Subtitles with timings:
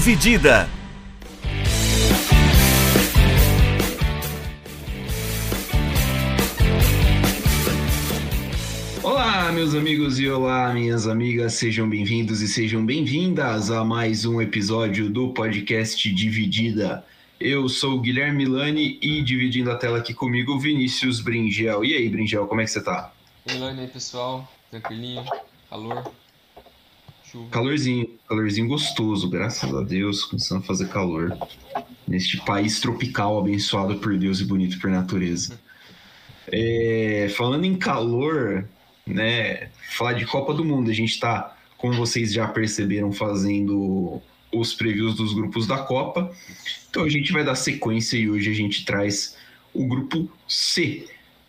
[0.00, 0.66] Dividida.
[9.02, 14.40] Olá, meus amigos e olá, minhas amigas, sejam bem-vindos e sejam bem-vindas a mais um
[14.40, 17.04] episódio do podcast Dividida.
[17.38, 21.84] Eu sou o Guilherme Milani e dividindo a tela aqui comigo o Vinícius Bringel.
[21.84, 23.12] E aí, Bringel, como é que você tá?
[23.46, 25.26] Milani aí, pessoal, tranquilinho,
[25.68, 26.10] calor,
[27.30, 27.48] chuva.
[27.50, 31.36] Calorzinho, calorzinho gostoso, graças a Deus, começando a fazer calor
[32.06, 35.58] neste país tropical abençoado por Deus e bonito por natureza.
[36.50, 38.66] É, falando em calor,
[39.06, 39.68] né?
[39.90, 44.20] Falar de Copa do Mundo, a gente está, como vocês já perceberam, fazendo
[44.52, 46.30] os previews dos grupos da Copa.
[46.90, 49.36] Então a gente vai dar sequência e hoje a gente traz
[49.72, 51.06] o grupo C,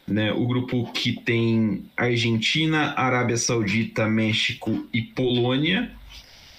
[0.07, 0.31] né?
[0.33, 5.91] O grupo que tem Argentina, Arábia Saudita, México e Polônia.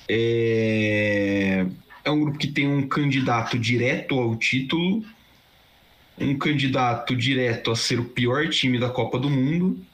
[0.09, 1.67] É,
[2.05, 5.05] é um grupo que tem um candidato direto ao título,
[6.19, 9.85] um candidato direto a ser o pior time da Copa do Mundo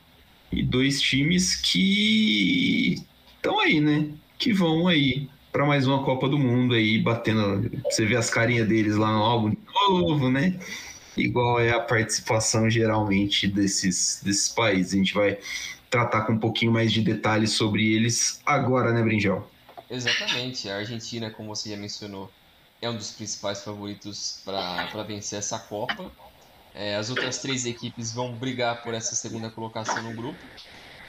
[0.50, 2.96] e dois times que
[3.36, 4.08] estão aí, né?
[4.38, 7.70] Que vão aí para mais uma Copa do Mundo aí, batendo.
[7.84, 10.58] Você vê as carinhas deles lá no álbum de novo, né?
[11.20, 14.94] Igual é a participação geralmente desses, desses países.
[14.94, 15.38] A gente vai
[15.91, 19.50] tratar com um pouquinho mais de detalhes sobre eles agora, né, Brinjel?
[19.91, 20.69] Exatamente.
[20.69, 22.30] A Argentina, como você já mencionou,
[22.80, 26.12] é um dos principais favoritos para vencer essa Copa.
[26.75, 30.47] É, as outras três equipes vão brigar por essa segunda colocação no grupo.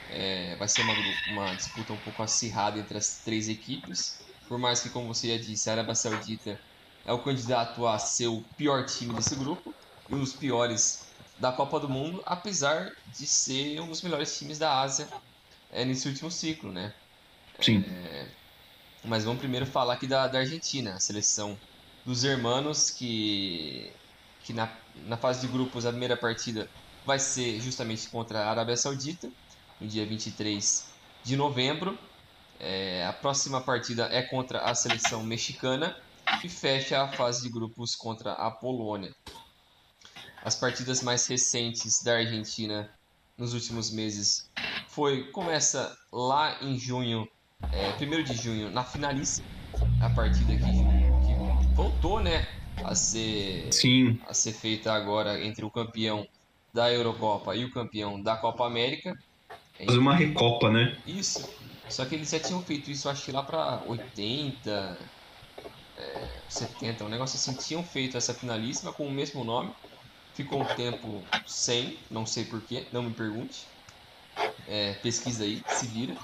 [0.08, 0.94] É, vai ser uma,
[1.30, 4.18] uma disputa um pouco acirrada entre as três equipes.
[4.48, 6.60] Por mais que, como você já disse, a Arábia Saudita
[7.04, 9.79] é o candidato a ser o pior time desse grupo
[10.10, 11.04] e um dos piores
[11.38, 15.08] da Copa do Mundo, apesar de ser um dos melhores times da Ásia
[15.70, 16.92] é, nesse último ciclo, né?
[17.60, 17.84] Sim.
[17.86, 18.26] É,
[19.04, 21.58] mas vamos primeiro falar aqui da, da Argentina, a seleção
[22.04, 23.90] dos hermanos que
[24.42, 24.72] que na,
[25.06, 26.68] na fase de grupos a primeira partida
[27.04, 29.30] vai ser justamente contra a Arábia Saudita,
[29.80, 30.86] no dia 23
[31.22, 31.98] de novembro.
[32.58, 35.96] É, a próxima partida é contra a seleção mexicana
[36.44, 39.14] e fecha a fase de grupos contra a Polônia.
[40.42, 42.90] As partidas mais recentes da Argentina
[43.38, 44.48] nos últimos meses
[44.88, 47.26] foi começa lá em junho,
[47.72, 49.46] é, 1 de junho, na finalíssima,
[50.00, 52.46] a partida que, que voltou, né?
[52.84, 54.18] a ser, Sim.
[54.26, 56.26] a ser feita agora entre o campeão
[56.72, 59.12] da Eurocopa e o campeão da Copa América.
[59.84, 60.96] Fazer uma recopa, né?
[61.06, 61.48] Isso.
[61.88, 64.98] Só que eles já tinham feito isso, acho que lá para 80,
[65.96, 67.54] é, 70, um negócio assim.
[67.66, 69.72] Tinham feito essa finalíssima com o mesmo nome.
[70.40, 73.58] Ficou um tempo sem, não sei porquê, não me pergunte.
[74.66, 76.16] É, pesquisa aí, se vira.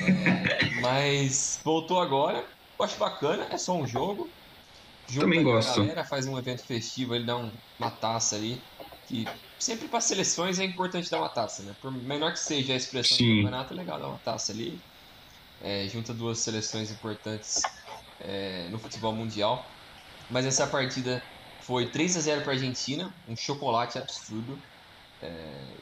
[0.00, 2.40] É, mas voltou agora.
[2.78, 4.34] Eu acho bacana, é só um jogo.
[5.08, 5.80] Junta Também a gosto.
[5.80, 8.64] galera, faz um evento festivo, ele dá um- uma taça ali.
[9.06, 9.26] Que
[9.58, 11.74] sempre para seleções é importante dar uma taça, né?
[11.80, 13.20] Por menor que seja a expressão Sim.
[13.20, 14.84] do campeonato, é legal dar uma taça ali.
[15.60, 17.76] É, junta duas seleções importantes
[18.18, 19.64] é, no futebol mundial.
[20.28, 21.22] Mas essa partida
[21.66, 24.58] foi 3 a 0 para a Argentina, um chocolate absurdo.
[25.22, 25.32] É,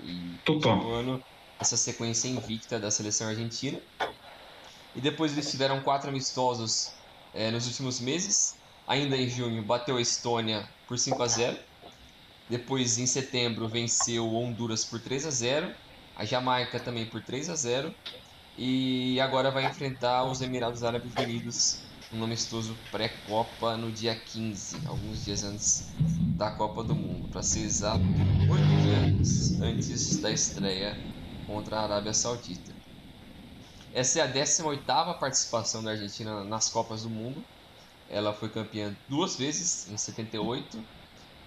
[0.05, 1.23] e continuando
[1.59, 3.81] essa sequência invicta da seleção argentina.
[4.95, 6.93] E depois eles tiveram quatro amistosos
[7.35, 8.57] é, nos últimos meses.
[8.87, 11.59] Ainda em junho bateu a Estônia por 5 a 0.
[12.49, 15.75] Depois em setembro venceu Honduras por 3 a 0.
[16.15, 17.93] A Jamaica também por 3 a 0.
[18.57, 21.81] E agora vai enfrentar os Emirados Árabes Unidos
[22.13, 25.93] um amistoso pré-Copa no dia 15, alguns dias antes
[26.37, 28.05] da Copa do Mundo, para ser exato,
[28.51, 30.97] oito anos antes da estreia
[31.47, 32.73] contra a Arábia Saudita.
[33.95, 37.43] Essa é a 18ª participação da Argentina nas Copas do Mundo.
[38.09, 40.85] Ela foi campeã duas vezes, em 78,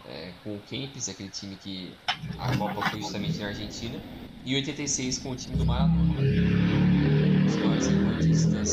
[0.08, 1.94] é, com o Kempis, aquele time que
[2.38, 4.00] a Copa foi justamente na Argentina,
[4.44, 6.55] e em 86 com o time do Maradona.
[7.76, 8.70] Os recortistas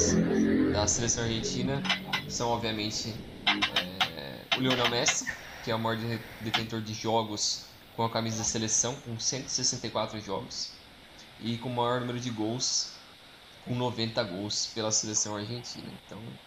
[0.71, 1.83] da seleção argentina
[2.29, 3.29] são, obviamente,
[3.69, 5.25] é, o Lionel Messi,
[5.63, 7.43] que é o maior de- detentor de jogos
[7.93, 10.83] com a camisa da seleção, com 164 jogos,
[11.39, 13.07] e com o maior número de gols,
[13.61, 15.91] com 90 gols pela seleção argentina.
[15.93, 16.39] Então,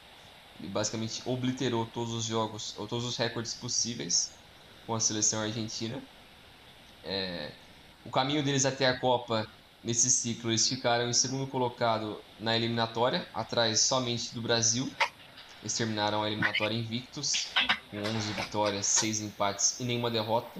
[0.60, 4.44] ele basicamente obliterou todos os jogos, ou todos os recordes possíveis
[4.86, 6.04] com a seleção argentina.
[7.04, 7.58] É,
[8.04, 9.44] o caminho deles até a Copa
[9.86, 14.92] nesse ciclo, eles ficaram em segundo colocado na eliminatória, atrás somente do Brasil.
[15.62, 17.48] Eles terminaram a eliminatória invictos,
[17.90, 20.60] com 11 vitórias, 6 empates e nenhuma derrota.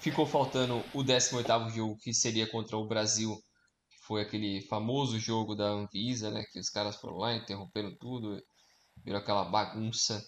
[0.00, 3.34] Ficou faltando o 18º jogo, que seria contra o Brasil,
[3.88, 8.38] que foi aquele famoso jogo da Anvisa, né, que os caras foram lá, interromperam tudo
[9.04, 10.22] virou aquela bagunça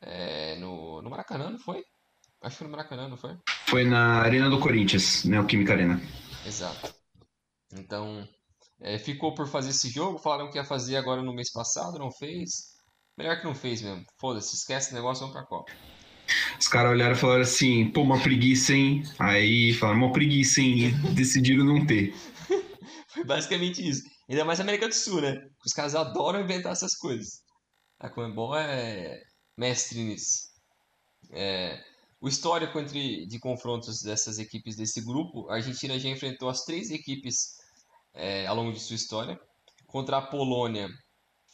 [0.00, 1.82] é, no, no Maracanã, não foi?
[2.42, 3.36] Acho que foi no Maracanã, não foi?
[3.66, 6.00] Foi na Arena do Corinthians, Neoquímica Arena.
[6.44, 7.01] Exato.
[7.72, 8.28] Então,
[8.80, 12.10] é, ficou por fazer esse jogo, falaram que ia fazer agora no mês passado, não
[12.10, 12.72] fez.
[13.16, 14.04] Melhor que não fez mesmo.
[14.20, 15.72] Foda-se, esquece o negócio, vamos pra Copa.
[16.58, 19.02] Os caras olharam e falaram assim, pô, uma preguiça, hein?
[19.18, 20.78] Aí falaram, uma preguiça, hein?
[20.78, 22.14] E decidiram não ter.
[23.08, 24.02] Foi basicamente isso.
[24.28, 25.36] Ainda mais América do Sul, né?
[25.64, 27.42] Os caras adoram inventar essas coisas.
[28.00, 29.20] A Comebol é
[29.56, 30.48] mestre nisso.
[31.30, 31.78] É...
[32.20, 36.90] O histórico entre, de confrontos dessas equipes desse grupo, a Argentina já enfrentou as três
[36.90, 37.56] equipes
[38.14, 39.40] é, ao longo de sua história.
[39.86, 40.88] Contra a Polônia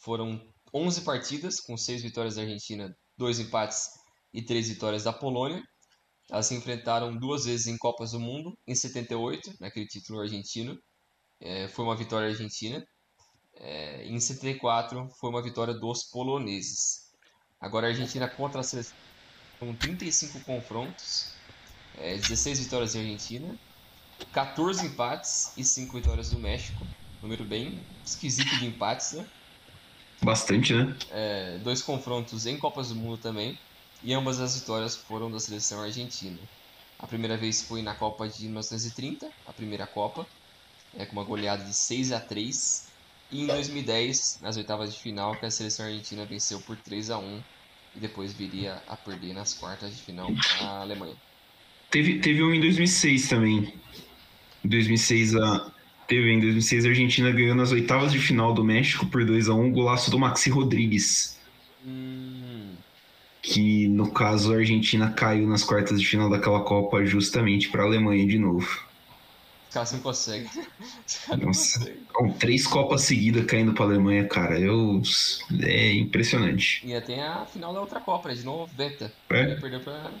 [0.03, 0.41] foram
[0.73, 3.89] 11 partidas, com 6 vitórias da Argentina, 2 empates
[4.33, 5.61] e 3 vitórias da Polônia.
[6.29, 10.79] Elas se enfrentaram duas vezes em Copas do Mundo, em 78, naquele título argentino,
[11.41, 12.85] é, foi uma vitória argentina.
[13.55, 17.09] É, em 74 foi uma vitória dos poloneses.
[17.59, 18.95] Agora a Argentina contra a seleção
[19.59, 21.33] com 35 confrontos,
[21.97, 23.59] é, 16 vitórias da Argentina,
[24.31, 26.85] 14 empates e 5 vitórias do México.
[27.21, 29.25] Número bem esquisito de empates, né?
[30.21, 30.95] Bastante, né?
[31.11, 33.57] É, dois confrontos em Copas do Mundo também.
[34.03, 36.37] E ambas as vitórias foram da seleção argentina.
[36.97, 40.25] A primeira vez foi na Copa de 1930, a primeira Copa,
[40.97, 42.87] é, com uma goleada de 6 a 3
[43.31, 47.17] E em 2010, nas oitavas de final, que a seleção argentina venceu por 3 a
[47.17, 47.41] 1
[47.95, 51.15] e depois viria a perder nas quartas de final para a Alemanha.
[51.89, 53.73] Teve, teve um em 2006 também.
[54.63, 55.71] Em 2006 a
[56.07, 59.53] teve em 2006 a Argentina ganhou nas oitavas de final do México por 2 a
[59.53, 61.37] 1 o golaço do Maxi Rodrigues.
[61.85, 62.73] Hum,
[63.41, 67.85] Que no caso a Argentina caiu nas quartas de final daquela Copa justamente para a
[67.85, 68.67] Alemanha de novo.
[69.69, 70.49] os caras não conseguem.
[71.41, 71.79] Nossa.
[71.79, 71.99] conseguem.
[72.11, 75.01] Com três Copas seguidas caindo para a Alemanha, cara, eu
[75.61, 76.81] é impressionante.
[76.85, 78.33] E tem a final da outra Copa?
[78.33, 79.13] De 90.
[79.29, 79.57] É.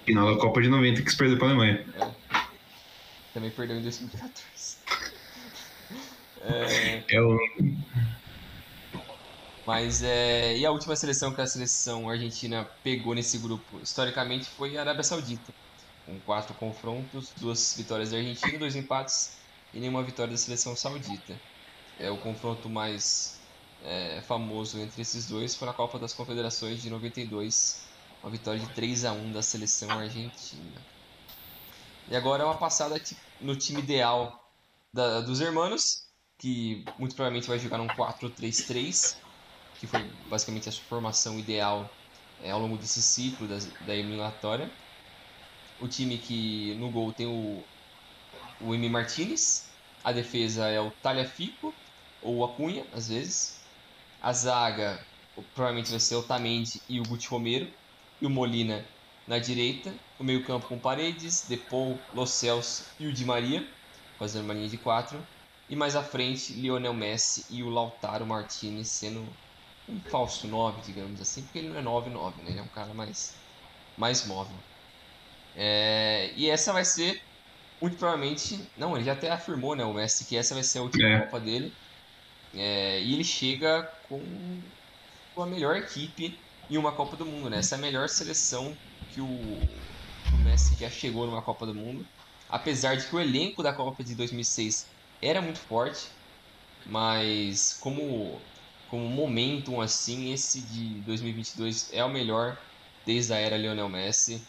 [0.05, 1.83] Final da Copa de 90 que se perdeu para a Alemanha.
[3.39, 4.79] Também perdeu em 2014.
[6.41, 7.37] É, É o
[9.65, 10.57] mas é.
[10.57, 15.03] E a última seleção que a seleção argentina pegou nesse grupo, historicamente, foi a Arábia
[15.03, 15.53] Saudita.
[16.05, 19.15] Com quatro confrontos, duas vitórias da Argentina, dois empates
[19.73, 21.39] e nenhuma vitória da seleção saudita.
[21.97, 23.03] É o confronto mais
[23.81, 27.55] é, famoso entre esses dois foi na Copa das Confederações de 92,
[28.23, 30.81] uma vitória de 3 a 1 da seleção argentina.
[32.07, 34.39] E agora uma passada ti- no time ideal
[34.93, 36.07] da- dos hermanos,
[36.37, 39.23] que muito provavelmente vai jogar num 4-3-3,
[39.73, 41.97] que foi basicamente a sua formação ideal
[42.39, 44.77] é, ao longo desse ciclo da eliminatória.
[45.79, 47.67] O time que no gol tem o,
[48.59, 51.75] o Emi Martinez, a defesa é o Talhafico
[52.21, 53.69] ou o Acunha, às vezes.
[54.19, 55.05] A zaga
[55.53, 57.71] provavelmente vai ser o Tamendi e o Guti Romero,
[58.21, 58.89] e o Molina
[59.27, 59.99] na direita.
[60.19, 63.65] O meio-campo com Paredes, Depou, Lo Celso e o Di Maria,
[64.17, 65.17] fazendo uma linha de quatro.
[65.69, 69.25] E mais à frente, Lionel Messi e o Lautaro Martinez sendo
[69.87, 72.49] um falso 9, digamos assim, porque ele não é 9-9, né?
[72.51, 73.35] Ele é um cara mais,
[73.97, 74.55] mais móvel.
[75.55, 77.21] É, e essa vai ser,
[77.81, 80.81] muito provavelmente, não, ele já até afirmou, né, o Messi, que essa vai ser a
[80.81, 81.19] última É.
[81.21, 81.73] Copa dele.
[82.53, 84.21] É, e ele chega com,
[85.33, 86.37] com a melhor equipe
[86.69, 87.59] em uma Copa do Mundo, né?
[87.59, 88.75] Essa é a melhor seleção
[89.13, 89.59] que o,
[90.67, 92.05] que já chegou numa Copa do Mundo.
[92.49, 94.87] Apesar de que o elenco da Copa de 2006
[95.21, 96.09] era muito forte,
[96.85, 98.41] mas como
[98.89, 102.57] como momentum assim, esse de 2022 é o melhor
[103.05, 104.41] desde a era Lionel Messi.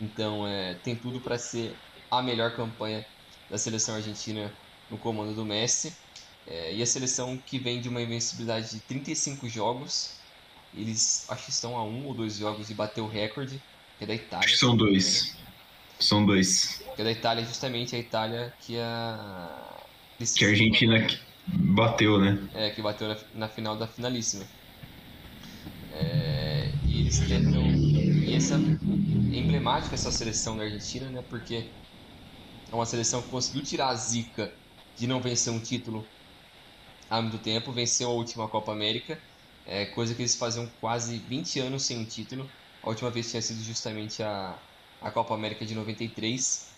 [0.00, 1.74] Então, é, tem tudo para ser
[2.10, 3.04] a melhor campanha
[3.50, 4.52] da seleção argentina
[4.90, 5.96] no comando do Messi.
[6.46, 10.20] É, e a seleção que vem de uma invencibilidade de 35 jogos,
[10.74, 13.60] eles acho que estão a um ou dois jogos de bater o recorde,
[13.98, 14.44] que é da Itália.
[14.44, 15.36] Acho que são dois.
[15.98, 16.82] São dois.
[16.94, 19.60] Que é da Itália, justamente a Itália que a.
[20.36, 21.06] Que a Argentina
[21.46, 22.38] bateu, né?
[22.54, 24.44] É, que bateu na, na final da finalíssima.
[25.92, 27.64] É, e eles tentam.
[27.64, 31.22] E essa é emblemática essa seleção da Argentina, né?
[31.28, 31.64] Porque
[32.70, 34.52] é uma seleção que conseguiu tirar a zica
[34.96, 36.06] de não vencer um título
[37.10, 39.18] há muito tempo, venceu a última Copa América,
[39.66, 42.48] é, coisa que eles faziam quase 20 anos sem um título.
[42.84, 44.58] A última vez tinha sido justamente a,
[45.00, 46.68] a Copa América de 93.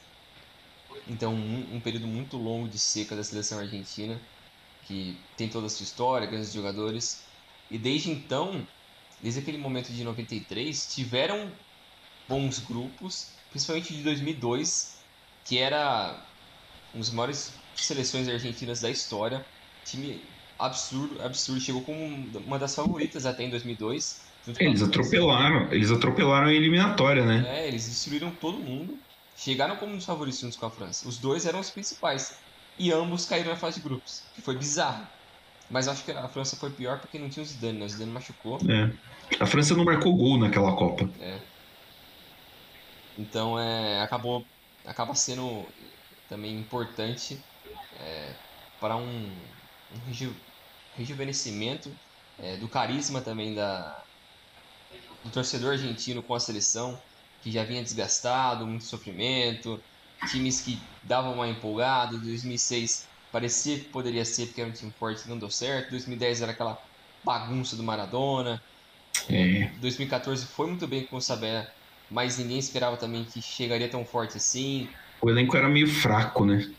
[1.08, 4.20] Então, um, um período muito longo de seca da seleção argentina
[4.86, 7.24] que tem toda a sua história, grandes jogadores.
[7.68, 8.64] E desde então,
[9.20, 11.50] desde aquele momento de 93, tiveram
[12.28, 14.98] bons grupos, principalmente de 2002,
[15.44, 16.24] que era
[16.94, 19.44] um dos maiores seleções argentinas da história.
[19.84, 20.22] Time
[20.56, 21.60] absurdo, absurdo.
[21.60, 22.00] Chegou como
[22.46, 24.25] uma das favoritas até em 2002.
[24.58, 27.44] Eles atropelaram, eles atropelaram a eliminatória, né?
[27.48, 28.98] É, eles destruíram todo mundo.
[29.36, 31.08] Chegaram como um dos favoritos juntos com a França.
[31.08, 32.38] Os dois eram os principais.
[32.78, 35.06] E ambos caíram na fase de grupos, que foi bizarro.
[35.70, 37.86] Mas acho que a França foi pior porque não tinha o Zidane, né?
[37.86, 38.58] O Zidane machucou.
[38.68, 38.90] É.
[39.40, 41.10] A França não marcou gol naquela Copa.
[41.20, 41.38] É.
[43.18, 44.44] Então é, acabou
[44.86, 45.66] acaba sendo
[46.28, 47.38] também importante
[48.00, 48.32] é,
[48.80, 49.30] para um,
[49.94, 50.34] um reju,
[50.96, 51.90] rejuvenescimento
[52.38, 54.02] é, do carisma também da,
[55.26, 56.98] do torcedor argentino com a seleção,
[57.42, 59.80] que já vinha desgastado, muito sofrimento,
[60.30, 65.28] times que davam uma empolgada, 2006 parecia que poderia ser porque era um time forte
[65.28, 66.80] não deu certo, 2010 era aquela
[67.22, 68.62] bagunça do Maradona,
[69.28, 69.70] é.
[69.80, 71.68] 2014 foi muito bem com o Sabé,
[72.10, 74.88] mas ninguém esperava também que chegaria tão forte assim.
[75.20, 76.70] O elenco era meio fraco, né?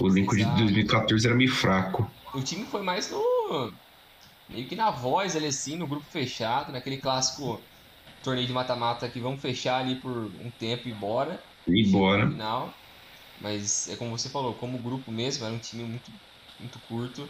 [0.00, 0.56] O elenco Exato.
[0.56, 2.10] de 2014 era meio fraco.
[2.34, 3.72] O time foi mais no.
[4.48, 7.60] meio que na voz ali assim, no grupo fechado, naquele clássico
[8.26, 11.40] torneio de mata-mata que vamos fechar ali por um tempo e bora.
[11.66, 12.28] E bora.
[12.28, 12.74] Final.
[13.40, 16.10] Mas é como você falou, como grupo mesmo, era um time muito,
[16.58, 17.28] muito curto.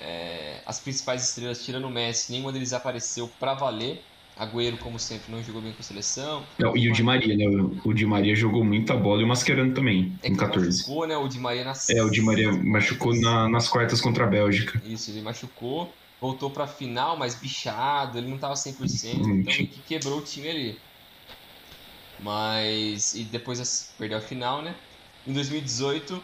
[0.00, 4.02] É, as principais estrelas, tirando o Messi, nenhuma deles apareceu para valer.
[4.36, 6.42] Agüero, como sempre, não jogou bem com a seleção.
[6.58, 7.46] Não, e o Di Maria, né?
[7.82, 10.66] O Di Maria jogou muita bola e o Mascherano também, é em 14.
[10.66, 11.16] machucou, né?
[11.16, 11.88] O Di Maria nas...
[11.88, 14.82] É, o Di Maria machucou na, nas quartas contra a Bélgica.
[14.84, 19.82] Isso, ele machucou, voltou pra final, mas bichado, ele não tava 100%, hum, então que
[19.82, 20.78] quebrou o time ali.
[22.20, 23.14] Mas...
[23.14, 24.74] E depois perdeu a final, né?
[25.26, 26.22] Em 2018,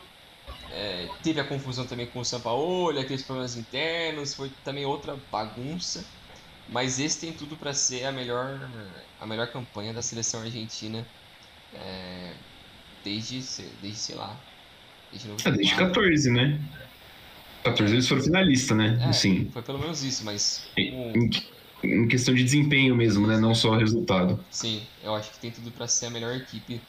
[0.73, 6.05] é, teve a confusão também com o Sampaoli, aqueles problemas internos, foi também outra bagunça.
[6.69, 8.59] Mas esse tem tudo para ser a melhor,
[9.21, 11.05] a melhor campanha da seleção argentina
[11.75, 12.33] é,
[13.05, 13.41] desde,
[13.83, 14.35] desde, sei lá,
[15.11, 16.61] desde, é, desde 14, né?
[17.63, 18.99] 14 eles foram finalistas, né?
[19.09, 19.51] É, Sim.
[19.51, 20.65] Foi pelo menos isso, mas.
[20.77, 21.31] Em,
[21.83, 23.39] em, questão de desempenho mesmo, né?
[23.39, 24.45] Não só resultado.
[24.51, 26.81] Sim, eu acho que tem tudo para ser a melhor equipe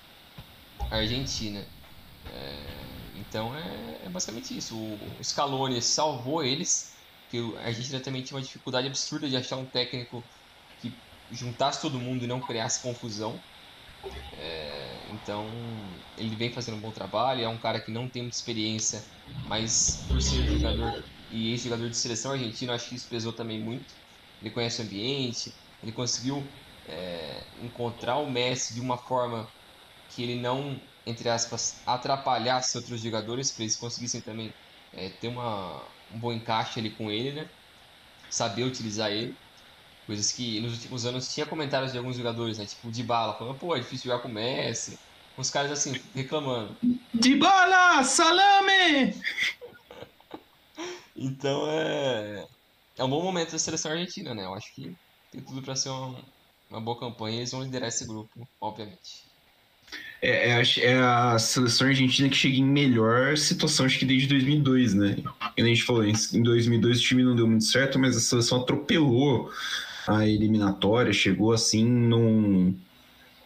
[0.89, 1.60] argentina.
[1.60, 2.56] É,
[3.20, 4.75] então é, é, basicamente isso.
[4.75, 6.94] O, o Scaloni salvou eles
[7.34, 10.24] porque a Argentina também tinha uma dificuldade absurda de achar um técnico
[10.80, 10.96] que
[11.32, 13.39] juntasse todo mundo e não criasse confusão.
[14.38, 18.38] É, então ele vem fazendo um bom trabalho, é um cara que não tem muita
[18.38, 19.01] experiência,
[19.43, 20.91] mas por ser jogador
[21.29, 23.93] e ex-jogador de seleção argentina, acho que isso pesou também muito.
[24.41, 25.51] Ele conhece o ambiente,
[25.82, 26.53] ele conseguiu
[26.86, 29.50] é, encontrar o Messi de uma forma
[30.10, 34.53] que ele não, entre aspas, atrapalhasse outros jogadores, para eles conseguissem também
[34.93, 37.50] é, ter uma, um bom encaixe ali com ele, né?
[38.29, 39.38] Saber utilizar ele.
[40.05, 42.65] Coisas que nos últimos anos tinha comentários de alguns jogadores, né?
[42.65, 45.00] Tipo, de bala, falando, pô, é difícil jogar com o Messi.
[45.38, 46.75] Uns caras assim, reclamando.
[47.13, 49.15] De bala, salame!
[51.15, 52.45] então é.
[52.98, 54.45] É um bom momento da seleção argentina, né?
[54.45, 54.95] Eu acho que
[55.31, 56.19] tem tudo para ser uma,
[56.69, 59.24] uma boa campanha e eles vão liderar esse grupo, obviamente.
[60.22, 64.93] É, é, é, a seleção argentina que chega em melhor situação, acho que desde 2002,
[64.93, 65.17] né?
[65.57, 68.62] E a gente falou, em 2002 o time não deu muito certo, mas a seleção
[68.62, 69.51] atropelou
[70.07, 72.75] a eliminatória, chegou assim num,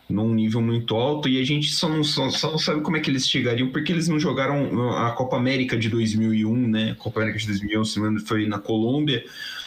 [0.10, 3.00] num nível muito alto e a gente só não, só, só não sabe como é
[3.00, 6.92] que eles chegariam porque eles não jogaram a Copa América de 2001, né?
[6.92, 9.24] A Copa América de 2001, se não foi na Colômbia.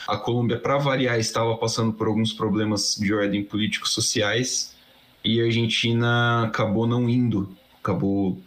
[0.09, 4.75] A Colômbia, para variar, estava passando por alguns problemas de ordem políticos sociais
[5.25, 8.41] e a Argentina acabou não indo, acabou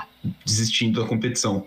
[0.45, 1.65] desistindo da competição.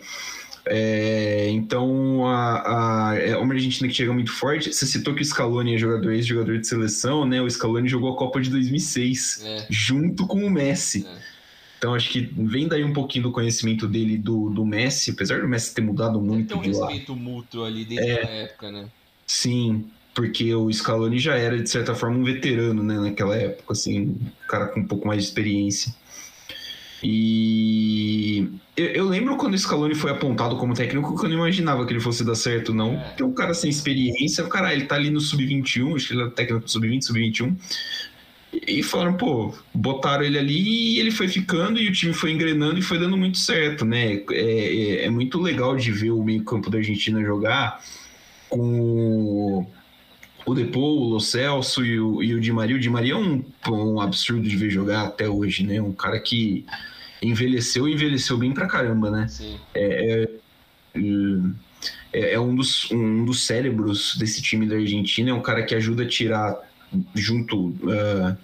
[0.69, 4.73] É, então, a, a, é uma Argentina que chega muito forte.
[4.73, 7.41] Você citou que o Scaloni é jogador, ex-jogador de seleção, né?
[7.41, 9.67] O Scaloni jogou a Copa de 2006, é.
[9.71, 11.07] junto com o Messi.
[11.07, 11.37] É.
[11.79, 15.49] Então, acho que vem daí um pouquinho do conhecimento dele do, do Messi, apesar do
[15.49, 16.49] Messi ter mudado muito.
[16.49, 18.25] Tem um respeito mútuo ali desde é.
[18.25, 18.87] a época, né?
[19.27, 24.01] Sim, porque o Scaloni já era, de certa forma, um veterano, né, naquela época, assim,
[24.01, 24.19] um
[24.49, 25.95] cara com um pouco mais de experiência.
[27.03, 31.87] E eu, eu lembro quando o Scaloni foi apontado como técnico que eu não imaginava
[31.87, 32.95] que ele fosse dar certo, não.
[32.95, 33.05] É.
[33.09, 36.23] Porque um cara sem experiência, o cara, ele tá ali no sub-21, acho que ele
[36.23, 37.57] é técnico do sub-20, sub-21.
[38.67, 42.79] E falaram, pô, botaram ele ali e ele foi ficando e o time foi engrenando
[42.79, 44.23] e foi dando muito certo, né?
[44.31, 47.83] É, é, é muito legal de ver o meio-campo da Argentina jogar
[48.49, 49.67] com
[50.47, 52.77] o Depô, o Lo Celso e o, e o Di Maria.
[52.77, 55.81] O Di Maria é um, um absurdo de ver jogar até hoje, né?
[55.81, 56.65] Um cara que
[57.23, 59.29] envelheceu e envelheceu bem pra caramba, né?
[59.29, 59.59] Sim.
[59.75, 60.29] É, é,
[62.13, 65.75] é, é, um, dos, um dos cérebros desse time da Argentina, é um cara que
[65.75, 66.57] ajuda a tirar
[67.15, 67.69] junto.
[67.69, 68.37] Uh,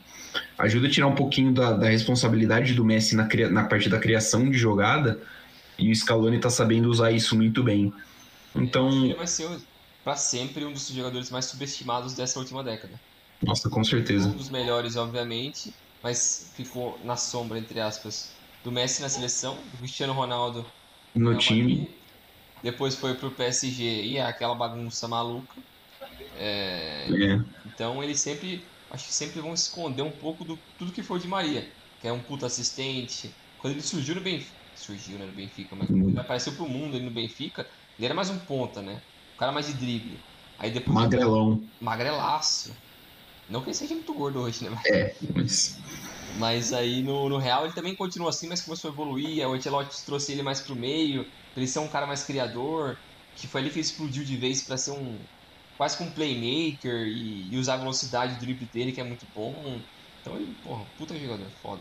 [0.58, 4.50] ajuda a tirar um pouquinho da, da responsabilidade do Messi na, na parte da criação
[4.50, 5.20] de jogada,
[5.78, 7.92] e o Scaloni tá sabendo usar isso muito bem.
[8.54, 9.04] Então.
[9.04, 9.48] Ele vai ser
[10.04, 13.00] para sempre um dos jogadores mais subestimados dessa última década.
[13.42, 14.28] Nossa, com certeza.
[14.28, 19.78] Um dos melhores, obviamente, mas ficou na sombra, entre aspas, do Messi na seleção, do
[19.78, 20.70] Cristiano Ronaldo
[21.14, 21.66] no time.
[21.66, 22.02] Madrid.
[22.62, 25.62] Depois foi pro PSG e é aquela bagunça maluca.
[26.34, 27.52] É, É.
[27.64, 31.28] Então eles sempre, acho que sempre vão esconder um pouco do tudo que for de
[31.28, 33.36] Maria, que é um puta assistente.
[33.58, 36.96] Quando ele surgiu no Benfica, surgiu né, no Benfica, mas quando ele apareceu pro mundo
[36.96, 37.62] ali no Benfica,
[37.98, 39.02] ele era mais um ponta, né?
[39.34, 40.24] O cara mais de drible.
[40.58, 41.68] Aí depois Magrelão.
[41.80, 42.76] magrelaço.
[43.48, 44.70] Não que ele seja muito gordo hoje, né?
[44.70, 45.76] Mas, É, mas.
[46.38, 49.46] Mas aí no, no Real ele também continua assim, mas começou a evoluir.
[49.46, 52.96] O Ancelotti trouxe ele mais pro meio, pra ele ser um cara mais criador,
[53.36, 55.16] que foi ali que explodiu de vez pra ser um
[55.76, 59.26] quase que um playmaker e, e usar a velocidade do drible dele, que é muito
[59.34, 59.80] bom.
[60.20, 61.80] Então ele, porra, puta jogador, foda.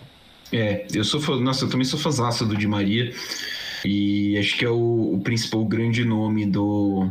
[0.51, 3.13] É, eu sou fã, nossa, eu também sou fãzaço do Di Maria.
[3.85, 7.09] E acho que é o, o principal grande nome do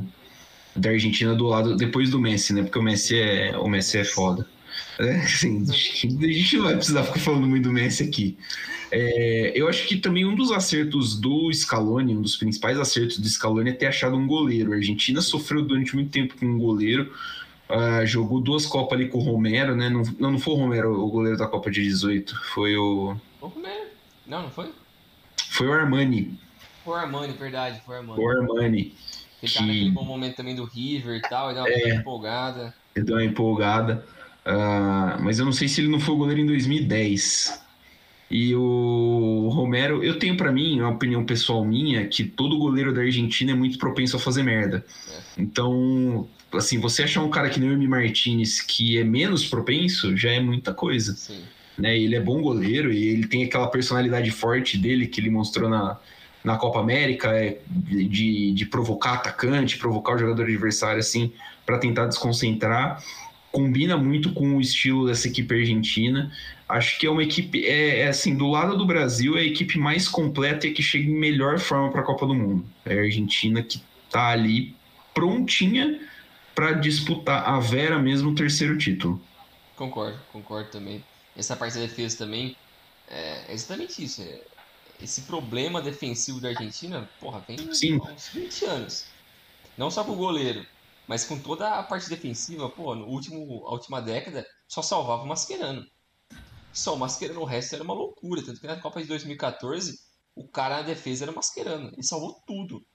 [0.75, 2.63] da Argentina do lado depois do Messi, né?
[2.63, 4.47] Porque o Messi é o Messi é foda.
[5.01, 5.73] É, assim, a
[6.33, 8.37] gente não vai precisar ficar falando muito do Messi aqui.
[8.93, 13.29] É, eu acho que também um dos acertos do Scaloni, um dos principais acertos do
[13.29, 14.73] Scaloni é ter achado um goleiro.
[14.73, 17.13] A Argentina sofreu durante muito tempo com um goleiro.
[17.69, 19.89] ah, jogou duas Copas ali com o Romero, né?
[19.89, 23.17] Não, não, não foi o Romero o goleiro da Copa de 18, foi o.
[23.41, 23.95] Vou comer.
[24.27, 24.71] Não, não foi?
[25.51, 26.37] Foi o Armani.
[26.85, 28.21] Foi o Armani, verdade, foi o Armani.
[28.23, 28.95] O Armani.
[29.43, 31.95] Ele tá que- naquele bom momento também do River e tal, ele dá uma É.
[31.95, 32.75] empolgada.
[32.97, 34.05] Ele deu uma empolgada.
[34.45, 37.61] Ah, mas eu não sei se ele não foi o goleiro em 2010.
[38.31, 43.01] E o Romero, eu tenho pra mim, uma opinião pessoal minha, que todo goleiro da
[43.01, 44.85] Argentina é muito propenso a fazer merda.
[45.37, 50.17] Então, assim, você achar um cara que nem o Emi Martinez que é menos propenso,
[50.17, 51.15] já é muita coisa.
[51.15, 51.41] Sim.
[51.77, 51.99] né?
[51.99, 55.99] Ele é bom goleiro e ele tem aquela personalidade forte dele que ele mostrou na,
[56.45, 61.33] na Copa América, é, de, de provocar atacante, provocar o jogador adversário, assim,
[61.67, 63.03] para tentar desconcentrar.
[63.53, 66.33] Combina muito com o estilo dessa equipe argentina.
[66.69, 69.77] Acho que é uma equipe, é, é assim, do lado do Brasil, é a equipe
[69.77, 72.65] mais completa e que chega em melhor forma para a Copa do Mundo.
[72.85, 74.75] É a Argentina que tá ali
[75.13, 76.01] prontinha
[76.55, 79.21] para disputar a Vera mesmo o terceiro título.
[79.75, 81.03] Concordo, concordo também.
[81.37, 82.55] Essa parte da defesa também
[83.09, 84.23] é exatamente isso.
[84.23, 84.41] é-
[85.03, 87.99] Esse problema defensivo da Argentina, porra, vem Sim.
[88.07, 89.07] há uns 20 anos.
[89.77, 90.67] Não só com o goleiro,
[91.11, 95.27] mas com toda a parte defensiva, pô, no último, a última década só salvava o
[95.27, 95.85] Mascherano.
[96.73, 98.45] Só o Mascherano, o resto era uma loucura.
[98.45, 99.99] Tanto que na Copa de 2014,
[100.37, 101.89] o cara na defesa era o Mascherano.
[101.89, 102.87] Ele salvou tudo.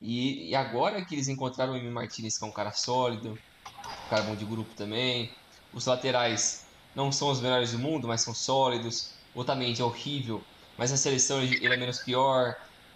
[0.00, 4.08] E, e agora que eles encontraram o Emi Martinez, que é um cara sólido, um
[4.08, 5.28] cara bom de grupo também.
[5.74, 9.14] Os laterais não são os melhores do mundo, mas são sólidos.
[9.34, 10.40] O Otamendi é horrível,
[10.78, 12.54] mas na seleção ele, ele é menos pior.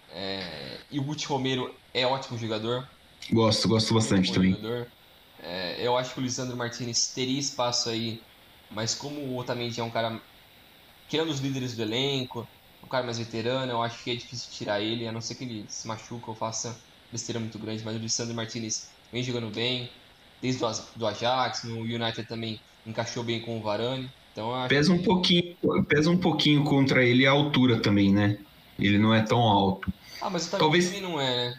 [0.09, 2.87] É, e o Guti Romero é ótimo jogador.
[3.31, 4.57] Gosto, gosto bastante também.
[5.39, 8.25] É, eu acho que o Lisandro Martinez teria espaço aí,
[8.69, 10.21] mas como o Otamendi é um cara
[11.07, 12.47] que é um dos líderes do elenco,
[12.83, 15.43] um cara mais veterano, eu acho que é difícil tirar ele, a não ser que
[15.45, 16.77] ele se machuque ou faça
[17.11, 18.75] besteira muito grande, mas o Lisandro Martinez
[19.11, 19.91] vem jogando bem,
[20.41, 25.03] desde o Ajax, no United também encaixou bem com o Varane, então Pesa um que-
[25.03, 28.35] pouquinho, pesa um pouquinho contra ele a altura também, né?
[28.79, 29.91] Ele não é tão alto.
[30.21, 31.53] Ah, mas o Talvez- também não é, né?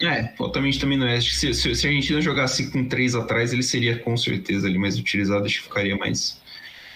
[0.00, 1.20] É, totalmente também não é.
[1.20, 4.98] Se, se, se a Argentina jogasse com três atrás, ele seria com certeza ali mais
[4.98, 6.40] utilizado, acho que ficaria mais.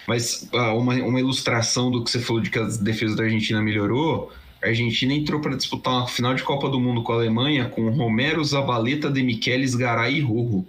[0.07, 3.61] Mas ah, uma, uma ilustração do que você falou de que a defesa da Argentina
[3.61, 4.31] melhorou.
[4.61, 7.89] A Argentina entrou para disputar uma final de Copa do Mundo com a Alemanha com
[7.89, 10.65] Romero, Zabaleta, De Michelis, Garay e Rojo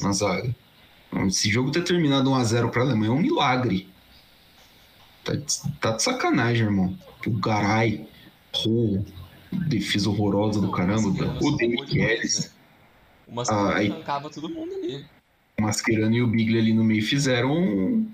[0.00, 0.54] na zaga.
[1.26, 3.88] Esse jogo ter terminado 1x0 para a Alemanha é um milagre.
[5.22, 6.96] Tá de, tá de sacanagem, irmão.
[7.26, 8.06] O Garay,
[8.52, 9.04] Rojo,
[9.52, 11.08] defesa horrorosa do Não, caramba.
[11.10, 12.40] Mascherano O Michelis.
[12.46, 12.50] né?
[13.28, 15.04] O Mascherano Ah, aí- arrancava todo mundo ali.
[15.58, 18.06] o Mascherano e o Biglia ali no meio fizeram um,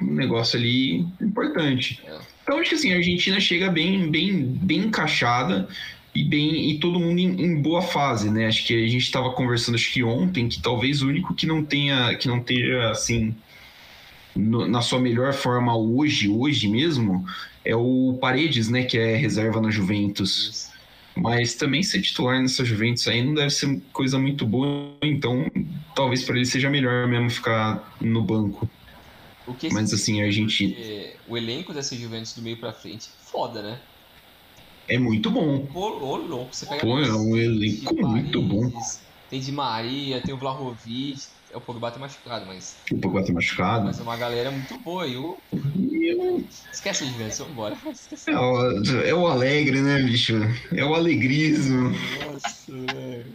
[0.00, 2.02] um negócio ali importante.
[2.06, 2.18] É.
[2.42, 5.68] Então acho que assim, a Argentina chega bem, bem, bem encaixada
[6.14, 8.46] e bem e todo mundo em, em boa fase, né?
[8.46, 11.64] Acho que a gente estava conversando acho que ontem que talvez o único que não
[11.64, 13.34] tenha que não esteja assim
[14.36, 17.24] no- na sua melhor forma hoje, hoje mesmo,
[17.64, 20.70] é o Paredes, né, que é reserva na Juventus.
[21.16, 25.46] Mas também ser titular nessa Juventus aí não deve ser coisa muito boa, então
[25.94, 28.70] talvez para ele seja melhor mesmo ficar no banco.
[29.72, 33.82] Mas assim, a porque o elenco dessa Juventus do meio pra frente, foda, né?
[34.88, 35.66] é muito bom.
[35.72, 38.70] Ô, ô, louco, você pega Pô, é um elenco muito bom.
[39.28, 41.18] Tem Di Maria, tem o Vlahovic,
[41.54, 43.86] o Pogba tá machucado, mas, O Pogba tá machucado.
[43.86, 45.06] mas é uma galera muito boa.
[45.06, 45.36] E o...
[45.90, 47.76] Eu- Esquece a vambora.
[47.90, 48.30] Esquece.
[48.30, 50.34] É o, é o alegre, né, bicho?
[50.72, 51.90] É o alegrismo.
[52.32, 53.26] Nossa, velho.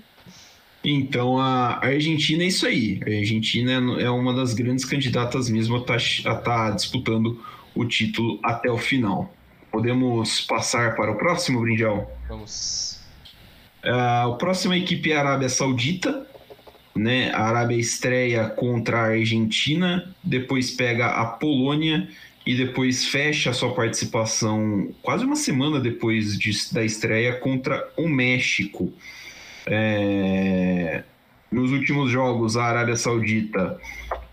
[0.83, 2.99] Então a Argentina é isso aí.
[3.05, 3.71] A Argentina
[4.01, 7.43] é uma das grandes candidatas mesmo a estar tá, tá disputando
[7.75, 9.31] o título até o final.
[9.71, 12.11] Podemos passar para o próximo, Brinjal?
[12.27, 12.99] Vamos.
[13.83, 16.27] Uh, o próximo é a equipe é a Arábia Saudita.
[16.95, 17.31] Né?
[17.31, 22.07] A Arábia estreia contra a Argentina, depois pega a Polônia
[22.45, 28.07] e depois fecha a sua participação quase uma semana depois de, da estreia contra o
[28.07, 28.91] México.
[29.65, 31.03] É...
[31.51, 33.79] Nos últimos jogos, a Arábia Saudita,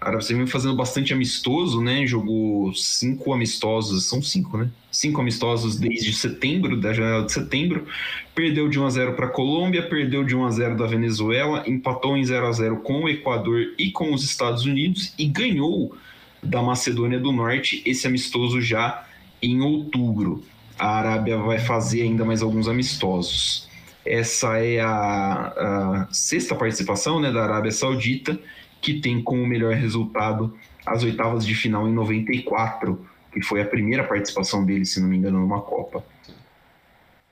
[0.01, 2.07] a Arábia Saudita vem fazendo bastante amistoso, né?
[2.07, 4.71] Jogou cinco amistosos, são cinco, né?
[4.93, 7.87] Cinco amistosos desde setembro, da janela de setembro.
[8.35, 11.65] Perdeu de 1 a 0 para a Colômbia, perdeu de 1 a 0 da Venezuela,
[11.67, 15.97] empatou em 0 a 0 com o Equador e com os Estados Unidos e ganhou
[16.41, 19.05] da Macedônia do Norte, esse amistoso já
[19.43, 20.45] em outubro.
[20.79, 23.69] A Arábia vai fazer ainda mais alguns amistosos.
[24.07, 28.39] Essa é a, a sexta participação né, da Arábia Saudita,
[28.81, 34.05] que tem como melhor resultado as oitavas de final em 94, que foi a primeira
[34.05, 36.05] participação dele, se não me engano, numa Copa.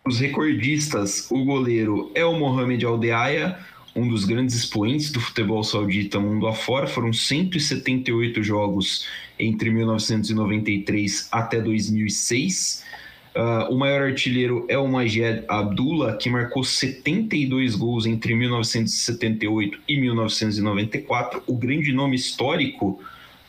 [0.04, 3.58] Os recordistas, o goleiro é o Mohamed Aldeaya,
[3.96, 6.86] um dos grandes expoentes do futebol saudita mundo afora.
[6.86, 9.06] Foram 178 jogos
[9.38, 12.84] entre 1993 até 2006.
[13.36, 19.78] Uh, ah, o maior artilheiro é o Majed Abdullah, que marcou 72 gols entre 1978
[19.86, 21.42] e 1994.
[21.46, 22.98] O grande nome histórico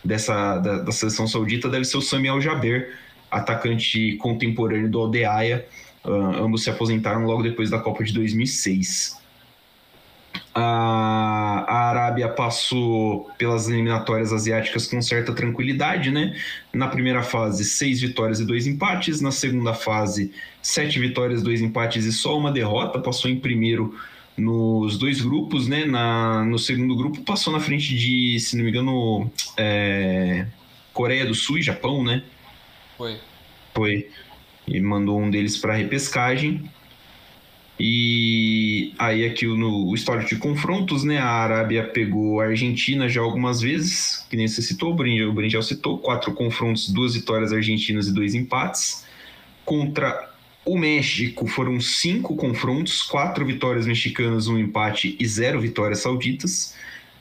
[0.04, 2.98] dessa, da, da seleção saudita deve ser o Samuel Jaber,
[3.32, 5.66] atacante contemporâneo do Aldeaya.
[6.04, 9.18] Uh, ambos se aposentaram logo depois da Copa de 2006.
[10.60, 16.36] A, a Arábia passou pelas eliminatórias asiáticas com certa tranquilidade, né?
[16.74, 19.22] Na primeira fase, seis vitórias e dois empates.
[19.22, 22.98] Na segunda fase, sete vitórias, dois empates e só uma derrota.
[22.98, 23.96] Passou em primeiro
[24.36, 25.86] nos dois grupos, né?
[25.86, 30.48] Na, no segundo grupo, passou na frente de, se não me engano, é,
[30.92, 32.24] Coreia do Sul e Japão, né?
[32.98, 33.20] Foi.
[33.76, 34.10] Foi.
[34.68, 36.68] E mandou um deles para repescagem.
[37.80, 41.20] E aí aqui no histórico de confrontos, né?
[41.20, 46.00] A Arábia pegou a Argentina já algumas vezes, que nem você citou, o Brinjal citou,
[46.00, 49.06] quatro confrontos, duas vitórias argentinas e dois empates.
[49.64, 50.32] Contra
[50.66, 56.76] o México foram cinco confrontos, quatro vitórias mexicanas, um empate e zero vitórias sauditas.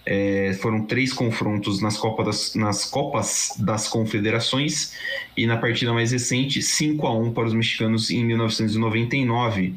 [0.09, 4.92] É, foram três confrontos nas, Copa das, nas Copas das Confederações
[5.37, 9.75] e na partida mais recente, 5 a 1 para os mexicanos em 1999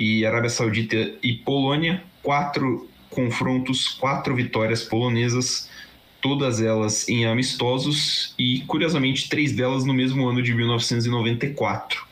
[0.00, 5.68] e Arábia Saudita e Polônia, quatro confrontos, quatro vitórias polonesas,
[6.22, 12.02] todas elas em amistosos e, curiosamente, três delas no mesmo ano de 1994.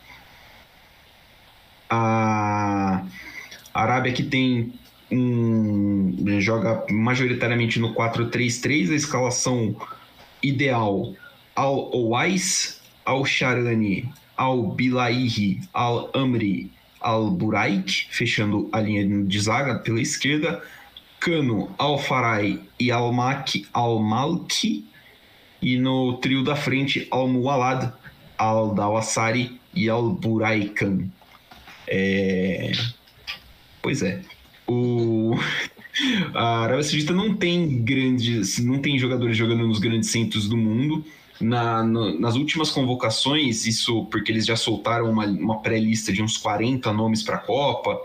[1.89, 3.03] A
[3.73, 4.71] Arábia que tem
[5.11, 9.75] um joga majoritariamente no 4-3-3, a escalação
[10.43, 11.15] ideal
[11.55, 16.71] Al-Owais, Al-Sharani, Al-Bilaihi, Al-Amri,
[17.01, 20.61] Al-Buraik, fechando a linha de zaga pela esquerda,
[21.19, 24.85] Cano, Al-Farai e Al-Mak, Al-Malki,
[25.61, 27.93] e no trio da frente, Al-Mualad,
[28.37, 31.11] Al-Dawassari e Al-Buraikan.
[31.87, 32.71] É...
[33.81, 34.21] Pois é.
[34.67, 35.35] O...
[36.33, 41.03] A Arábia Saudita não tem grandes, não tem jogadores jogando nos grandes centros do mundo
[41.39, 46.37] na, no, nas últimas convocações, isso porque eles já soltaram uma, uma pré-lista de uns
[46.37, 48.01] 40 nomes para a Copa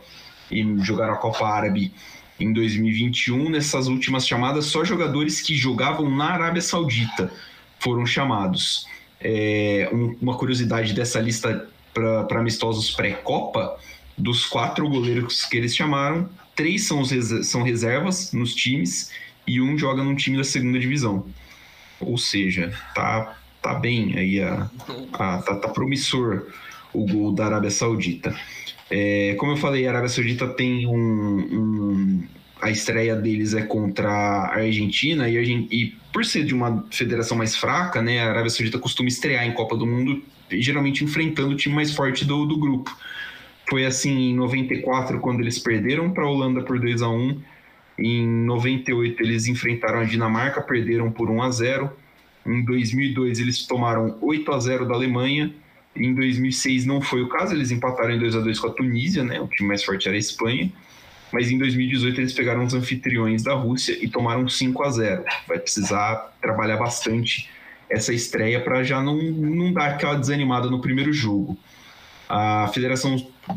[0.51, 1.93] e jogaram a Copa Árabe
[2.39, 3.51] em 2021.
[3.51, 7.33] Nessas últimas chamadas, só jogadores que jogavam na Arábia Saudita
[7.79, 8.87] foram chamados.
[9.21, 13.79] É, um, uma curiosidade dessa lista para amistosos pré-Copa:
[14.17, 19.11] dos quatro goleiros que eles chamaram, três são, são reservas nos times
[19.47, 21.27] e um joga num time da segunda divisão.
[22.01, 24.69] Ou seja, tá, tá bem aí, a,
[25.13, 26.47] a tá, tá, promissor
[26.93, 28.35] o gol da Arábia Saudita.
[28.91, 32.29] É, como eu falei, a Arábia Saudita tem um, um
[32.61, 35.37] a estreia deles é contra a Argentina e,
[35.71, 39.53] e, por ser de uma federação mais fraca, né, a Arábia Saudita costuma estrear em
[39.53, 42.97] Copa do Mundo, geralmente enfrentando o time mais forte do, do grupo.
[43.69, 47.41] Foi assim em 94, quando eles perderam para a Holanda por 2 a 1
[47.99, 51.91] em 98 eles enfrentaram a Dinamarca, perderam por 1 a 0.
[52.47, 55.55] Em 2002 eles tomaram 8 a 0 da Alemanha.
[55.97, 59.23] Em 2006 não foi o caso, eles empataram em 2 a 2 com a Tunísia,
[59.23, 59.41] né?
[59.41, 60.73] O time mais forte era a Espanha.
[61.33, 65.25] Mas em 2018 eles pegaram os anfitriões da Rússia e tomaram 5 a 0.
[65.49, 67.49] Vai precisar trabalhar bastante
[67.89, 71.59] essa estreia para já não, não dar aquela desanimada no primeiro jogo.
[72.29, 73.17] A Federação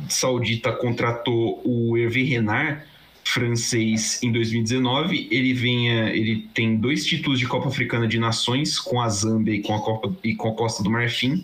[0.09, 2.81] Saudita contratou o Hervé Renard,
[3.27, 5.27] francês em 2019.
[5.29, 9.61] Ele venha, ele tem dois títulos de Copa Africana de Nações com a Zâmbia e
[9.61, 11.43] com a Copa e com a Costa do Marfim.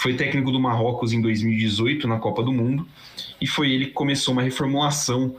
[0.00, 2.86] Foi técnico do Marrocos em 2018 na Copa do Mundo
[3.40, 5.34] e foi ele que começou uma reformulação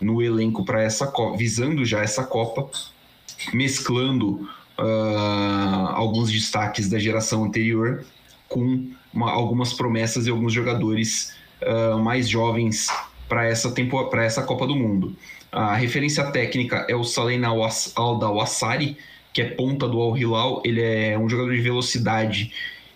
[0.00, 2.70] no elenco para essa Copa, visando já essa Copa,
[3.52, 4.48] mesclando
[4.78, 8.04] uh, alguns destaques da geração anterior
[8.48, 12.88] com uma, algumas promessas e alguns jogadores uh, mais jovens
[13.30, 13.72] para essa,
[14.24, 15.14] essa Copa do Mundo.
[15.52, 17.46] A referência técnica é o Salena
[17.94, 18.96] Al-Dawassari,
[19.32, 20.60] que é ponta do Al Hilal.
[20.64, 22.52] Ele é um jogador de velocidade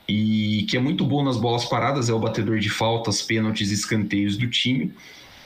[0.09, 3.75] e que é muito bom nas bolas paradas, é o batedor de faltas, pênaltis e
[3.75, 4.93] escanteios do time.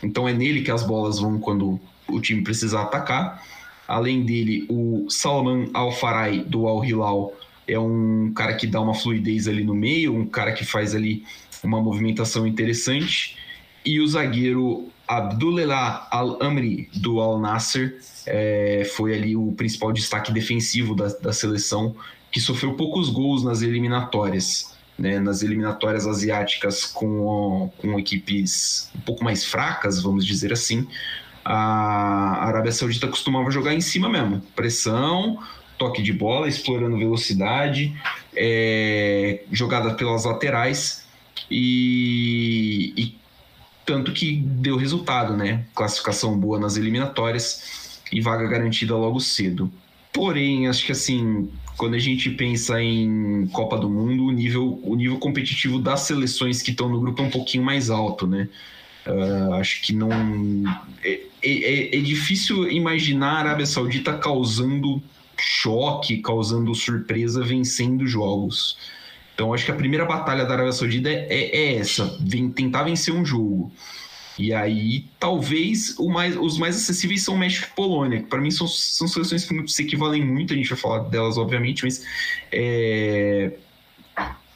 [0.02, 3.44] Então é nele que as bolas vão quando o time precisar atacar.
[3.86, 7.34] Além dele, o Salman Al-Farai do Al Hilal
[7.66, 11.24] é um cara que dá uma fluidez ali no meio, um cara que faz ali
[11.62, 13.36] uma movimentação interessante
[13.88, 20.94] e o zagueiro Abdullah Al-Amri, do Al Nasser, é, foi ali o principal destaque defensivo
[20.94, 21.96] da, da seleção,
[22.30, 24.76] que sofreu poucos gols nas eliminatórias.
[24.98, 30.88] Né, nas eliminatórias asiáticas com, com equipes um pouco mais fracas, vamos dizer assim,
[31.44, 35.38] a Arábia Saudita costumava jogar em cima mesmo, pressão,
[35.78, 37.96] toque de bola, explorando velocidade,
[38.34, 41.06] é, jogada pelas laterais.
[41.48, 43.18] E, e
[43.88, 45.64] tanto que deu resultado, né?
[45.74, 49.72] Classificação boa nas eliminatórias e vaga garantida logo cedo.
[50.12, 54.94] Porém, acho que assim, quando a gente pensa em Copa do Mundo, o nível, o
[54.94, 58.50] nível competitivo das seleções que estão no grupo é um pouquinho mais alto, né?
[59.06, 60.10] Uh, acho que não.
[61.02, 65.02] É, é, é, difícil imaginar a Arábia Saudita causando
[65.38, 68.76] choque, causando surpresa, vencendo jogos.
[69.38, 73.14] Então, acho que a primeira batalha da Arábia Saudita é, é essa: vem, tentar vencer
[73.14, 73.72] um jogo.
[74.36, 78.66] E aí, talvez mais, os mais acessíveis são México e Polônia, que para mim são,
[78.66, 82.04] são seleções que se equivalem muito, a gente vai falar delas, obviamente, mas
[82.50, 83.52] é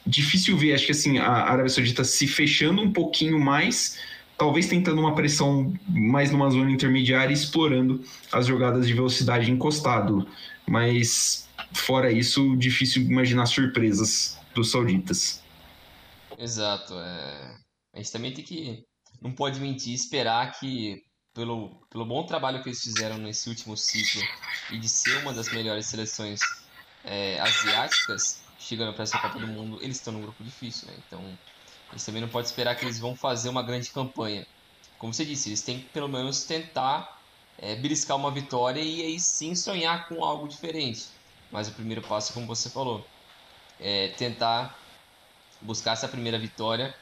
[0.05, 3.99] difícil ver, acho que assim, a Arábia Saudita se fechando um pouquinho mais,
[4.37, 10.27] talvez tentando uma pressão mais numa zona intermediária explorando as jogadas de velocidade encostado.
[10.67, 15.41] Mas fora isso, difícil imaginar surpresas dos sauditas.
[16.37, 16.93] Exato.
[16.99, 17.57] É...
[17.93, 18.83] A gente também tem que.
[19.21, 21.01] Não pode mentir, esperar que,
[21.33, 24.21] pelo, pelo bom trabalho que eles fizeram nesse último ciclo
[24.71, 26.41] e de ser uma das melhores seleções
[27.03, 30.95] é, asiáticas, chegando para essa Copa do Mundo, eles estão num grupo difícil, né?
[31.07, 31.21] Então,
[31.89, 34.45] a gente também não pode esperar que eles vão fazer uma grande campanha.
[34.97, 37.21] Como você disse, eles têm que pelo menos tentar
[37.57, 41.07] é, beliscar uma vitória e aí sim sonhar com algo diferente.
[41.51, 43.05] Mas o primeiro passo, como você falou,
[43.79, 44.77] é, tentar
[45.61, 46.93] buscar essa primeira vitória.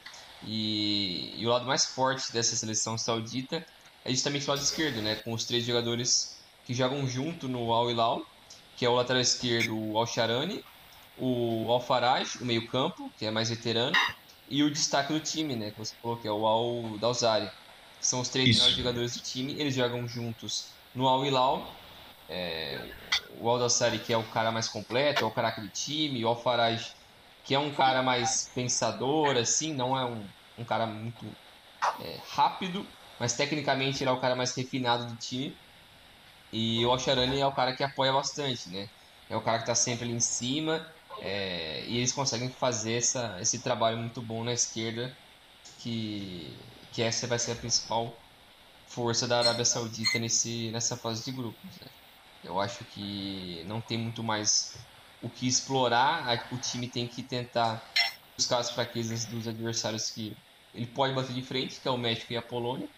[0.44, 3.64] E, e, o lado mais forte dessa seleção saudita
[4.04, 5.16] é justamente o lado esquerdo, né?
[5.16, 8.26] com os três jogadores que jogam junto no Al Hilal,
[8.76, 10.64] que é o lateral esquerdo, o Al Sharani,
[11.18, 13.96] o Al Faraj, o meio-campo, que é mais veterano,
[14.48, 15.70] e o destaque do time, né?
[15.70, 17.50] Que você falou que é o Al Dalzari.
[18.00, 21.81] São os três melhores jogadores do time, eles jogam juntos no Al Hilal
[22.32, 22.78] é,
[23.38, 26.82] o Aldassari, que é o cara mais completo, é o caraca do time, o Alfaraj,
[27.44, 30.26] que é um cara mais pensador, assim, não é um,
[30.58, 31.26] um cara muito
[32.00, 32.86] é, rápido,
[33.20, 35.54] mas tecnicamente ele é o cara mais refinado do time.
[36.52, 38.86] E o Alcharani é o cara que apoia bastante, né?
[39.28, 40.86] É o cara que está sempre ali em cima.
[41.20, 45.16] É, e eles conseguem fazer essa, esse trabalho muito bom na esquerda,
[45.78, 46.56] que,
[46.92, 48.16] que essa vai ser a principal
[48.86, 51.78] força da Arábia Saudita nesse, nessa fase de grupos.
[51.80, 51.88] Né?
[52.44, 54.76] Eu acho que não tem muito mais
[55.22, 56.46] o que explorar.
[56.50, 57.82] O time tem que tentar
[58.36, 60.36] buscar as fraquezas dos adversários que
[60.74, 62.88] ele pode bater de frente, que é o México e a Polônia.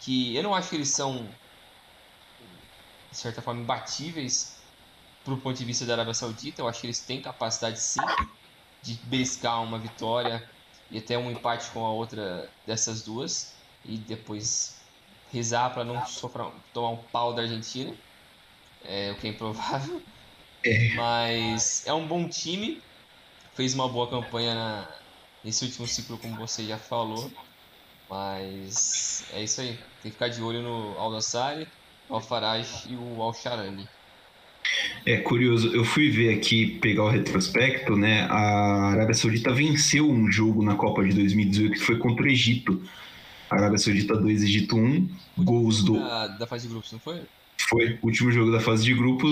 [0.00, 1.28] Que eu não acho que eles são,
[3.10, 4.56] de certa forma, imbatíveis
[5.24, 6.62] para o ponto de vista da Arábia Saudita.
[6.62, 8.00] Eu acho que eles têm capacidade sim
[8.82, 10.48] de beliscar uma vitória
[10.90, 14.80] e até um empate com a outra dessas duas e depois
[15.30, 17.94] rezar para não sofrer, tomar um pau da Argentina
[18.84, 20.00] é, o que é improvável.
[20.64, 20.94] É.
[20.94, 22.80] Mas é um bom time,
[23.54, 24.88] fez uma boa campanha na,
[25.44, 27.30] nesse último ciclo, como você já falou.
[28.08, 31.66] Mas é isso aí, tem que ficar de olho no Al-Nassari,
[32.08, 33.88] Al-Faraj e o Al-Sharani.
[35.06, 38.26] É curioso, eu fui ver aqui, pegar o retrospecto, né?
[38.30, 42.82] A Arábia Saudita venceu um jogo na Copa de 2018 que foi contra o Egito.
[43.48, 45.94] Arábia Saudita 2, Egito 1, gols do.
[45.98, 47.22] Da, da fase de grupos, não foi?
[47.70, 49.30] Foi o último jogo da fase de grupos.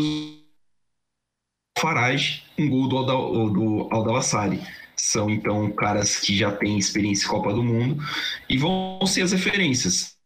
[1.77, 4.61] Farage, um gol do, Alda, do.
[4.97, 8.03] São então caras que já têm experiência em Copa do Mundo
[8.49, 10.17] e vão ser as referências.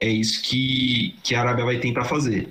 [0.00, 2.48] é isso que, que a Arábia vai tentar fazer.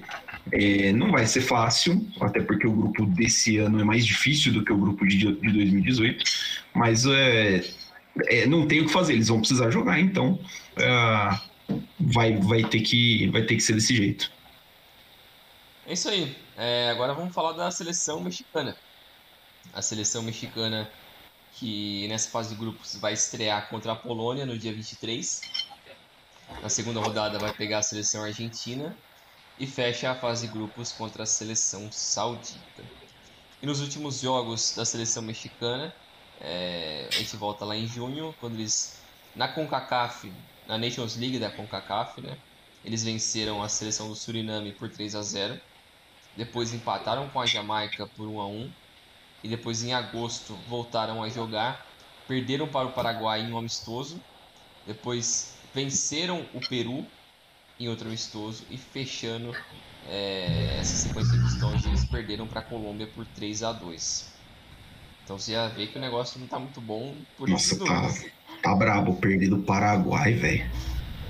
[0.52, 4.64] É, não vai ser fácil, até porque o grupo desse ano é mais difícil do
[4.64, 6.24] que o grupo de, de 2018,
[6.74, 7.64] mas é,
[8.28, 10.40] é, não tem o que fazer, eles vão precisar jogar, então
[10.78, 11.40] é,
[12.00, 14.30] vai, vai, ter que, vai ter que ser desse jeito.
[15.86, 16.36] É isso aí.
[16.56, 18.76] É, agora vamos falar da seleção mexicana.
[19.74, 20.90] A seleção mexicana
[21.54, 25.42] que nessa fase de grupos vai estrear contra a Polônia no dia 23.
[26.62, 28.96] Na segunda rodada vai pegar a seleção argentina
[29.60, 32.84] e fecha a fase de grupos contra a seleção saudita.
[33.62, 35.94] E nos últimos jogos da seleção mexicana,
[36.40, 39.02] é, a gente volta lá em junho, quando eles
[39.36, 40.32] na CONCACAF,
[40.68, 42.38] na Nations League da CONCACAF, né,
[42.86, 45.60] eles venceram a seleção do Suriname por 3 a 0.
[46.36, 48.72] Depois empataram com a Jamaica por 1 a 1
[49.44, 51.86] e depois em agosto voltaram a jogar,
[52.28, 54.20] perderam para o Paraguai em um amistoso,
[54.88, 57.06] depois venceram o Peru
[57.80, 58.64] em outro amistoso.
[58.70, 59.56] E fechando
[60.10, 64.34] é, essa sequência de mistões eles perderam para a Colômbia por 3 a 2
[65.24, 68.10] Então você já vê que o negócio não está muito bom por Nossa, tá,
[68.62, 70.70] tá brabo perder do Paraguai, velho.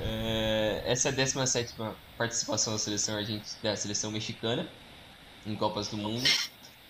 [0.02, 1.74] É, essa é a 17
[2.18, 3.16] participação da seleção,
[3.62, 4.68] da seleção mexicana
[5.46, 6.28] em Copas do Mundo.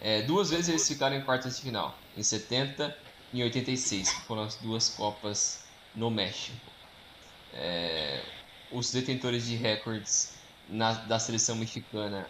[0.01, 2.95] É, duas vezes eles ficaram em quartas de final, em 70
[3.31, 5.63] e em 86, que foram as duas Copas
[5.95, 6.57] no México.
[7.53, 8.21] É,
[8.71, 10.33] os detentores de recordes
[10.67, 12.27] na, da seleção mexicana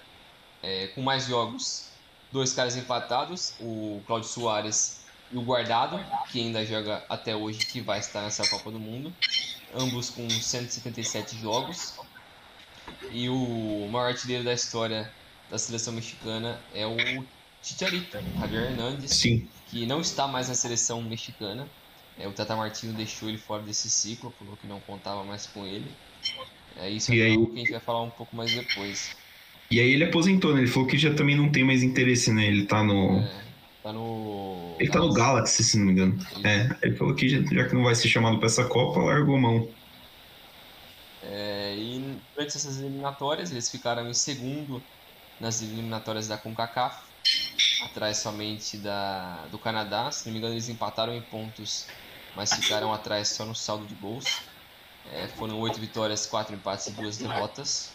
[0.62, 1.90] é, com mais jogos,
[2.32, 6.00] dois caras empatados, o Claudio Soares e o Guardado,
[6.32, 9.14] que ainda joga até hoje, que vai estar nessa Copa do Mundo,
[9.74, 11.94] ambos com 177 jogos.
[13.12, 15.12] E o maior artilheiro da história
[15.54, 16.98] da seleção mexicana é o
[17.62, 19.48] Chicharito, Javier Hernandes, Sim.
[19.68, 21.68] que não está mais na seleção mexicana.
[22.18, 25.64] É, o Tata Martino deixou ele fora desse ciclo, falou que não contava mais com
[25.64, 25.86] ele.
[26.78, 27.38] É isso e é aí...
[27.38, 29.16] que a gente vai falar um pouco mais depois.
[29.70, 30.62] E aí ele aposentou, né?
[30.62, 32.48] Ele falou que já também não tem mais interesse, né?
[32.48, 33.20] Ele tá no.
[33.20, 33.44] É,
[33.84, 34.76] tá no.
[34.80, 36.18] Ele tá no Galaxy, se não me engano.
[36.18, 36.48] Isso.
[36.48, 39.38] É, ele falou que já, já, que não vai ser chamado pra essa Copa, largou
[39.38, 39.70] mão.
[41.22, 44.82] É, e durante essas eliminatórias, eles ficaram em segundo
[45.40, 47.14] nas eliminatórias da CONCACAF
[47.84, 50.12] atrás somente da, do Canadá.
[50.12, 51.88] Se não me engano, eles empataram em pontos,
[52.36, 54.42] mas ficaram atrás só no saldo de gols.
[55.12, 57.92] É, foram oito vitórias, quatro empates e duas derrotas.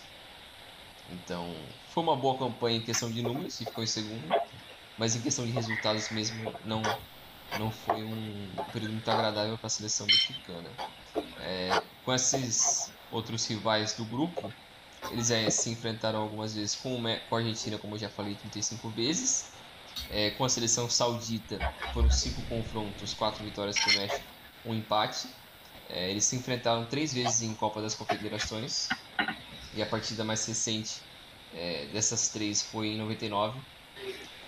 [1.11, 1.55] Então,
[1.89, 4.29] foi uma boa campanha em questão de números e ficou em segundo,
[4.99, 6.83] mas em questão de resultados mesmo não
[7.59, 10.69] não foi um período muito agradável para a seleção mexicana.
[11.41, 14.53] É, com esses outros rivais do grupo,
[15.13, 18.91] eles é, se enfrentaram algumas vezes com, com a Argentina, como eu já falei, 35
[18.91, 19.51] vezes.
[20.11, 21.59] É, com a seleção saudita,
[21.93, 24.25] foram cinco confrontos, quatro vitórias para o México,
[24.65, 25.29] um empate.
[25.91, 28.89] É, eles se enfrentaram três vezes em Copa das Confederações.
[29.75, 31.01] E a partida mais recente
[31.53, 33.61] é, dessas três foi em 99,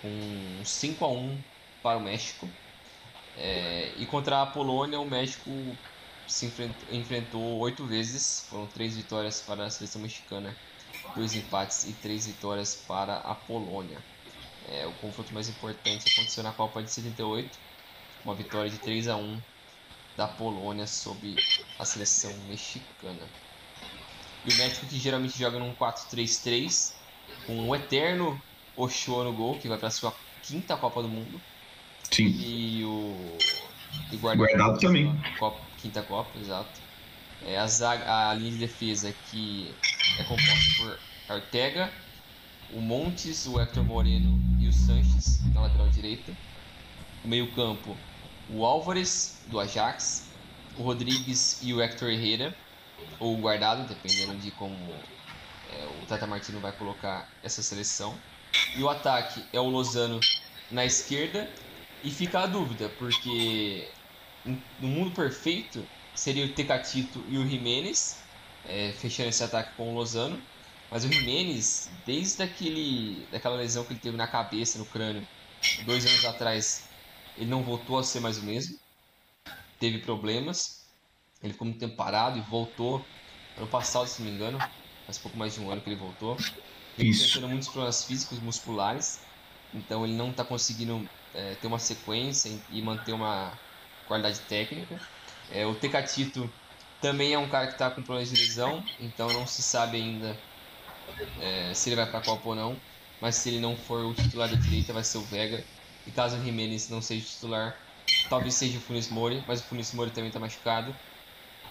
[0.01, 1.43] com 5 a 1
[1.81, 2.47] para o México.
[3.35, 5.49] É, e contra a Polônia, o México
[6.31, 6.49] se
[6.91, 10.55] enfrentou oito vezes, foram três vitórias para a seleção mexicana,
[11.13, 13.97] dois empates e três vitórias para a Polônia.
[14.69, 17.49] É, o confronto mais importante aconteceu na Copa de 78,
[18.23, 19.41] uma vitória de 3 a 1
[20.15, 21.35] da Polônia sobre
[21.77, 23.27] a seleção mexicana.
[24.45, 26.93] E o México que geralmente joga num 4-3-3,
[27.45, 28.41] com o eterno
[28.77, 31.41] Ochoa no gol, que vai para sua quinta Copa do Mundo.
[32.09, 32.27] Sim.
[32.27, 33.37] E o
[34.11, 35.13] e guardado, guardado também.
[35.37, 36.79] Copa, quinta Copa, exato.
[37.45, 39.73] É, a, zaga, a linha de defesa que
[40.19, 40.99] é composta por
[41.35, 41.91] Ortega,
[42.71, 46.35] o Montes, o Hector Moreno e o Sanches na lateral direita.
[47.23, 47.97] O meio-campo,
[48.49, 50.27] o Álvares do Ajax,
[50.77, 52.55] o Rodrigues e o Hector Herrera,
[53.19, 54.75] ou o guardado, dependendo de como
[55.71, 58.17] é, o Tata Martino vai colocar essa seleção.
[58.75, 60.19] E o ataque é o Lozano
[60.69, 61.49] na esquerda.
[62.03, 63.87] E fica a dúvida, porque
[64.45, 65.85] no mundo perfeito
[66.15, 68.17] seria o Tecatito e o Jimenez,
[68.67, 70.41] é, fechando esse ataque com o Lozano.
[70.89, 75.25] Mas o Jimenez, desde aquele, daquela lesão que ele teve na cabeça, no crânio,
[75.85, 76.83] dois anos atrás,
[77.37, 78.77] ele não voltou a ser mais o mesmo.
[79.79, 80.85] Teve problemas.
[81.41, 83.05] Ele ficou muito tempo parado e voltou
[83.57, 84.59] ano passado, se não me engano.
[85.05, 86.37] Faz pouco mais de um ano que ele voltou.
[86.97, 89.21] Ele tendo muitos problemas físicos e musculares.
[89.73, 93.57] Então ele não está conseguindo é, ter uma sequência e manter uma
[94.11, 94.99] qualidade técnica.
[95.49, 96.51] É, o Tecatito
[96.99, 100.37] também é um cara que está com problemas de lesão, então não se sabe ainda
[101.39, 102.75] é, se ele vai para a Copa ou não,
[103.21, 105.63] mas se ele não for o titular da direita, vai ser o Vega.
[106.05, 107.75] E caso o Jimenez não seja titular,
[108.29, 110.93] talvez seja o Funes Mori, mas o Funes Mori também está machucado.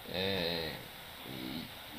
[0.09, 0.71] É,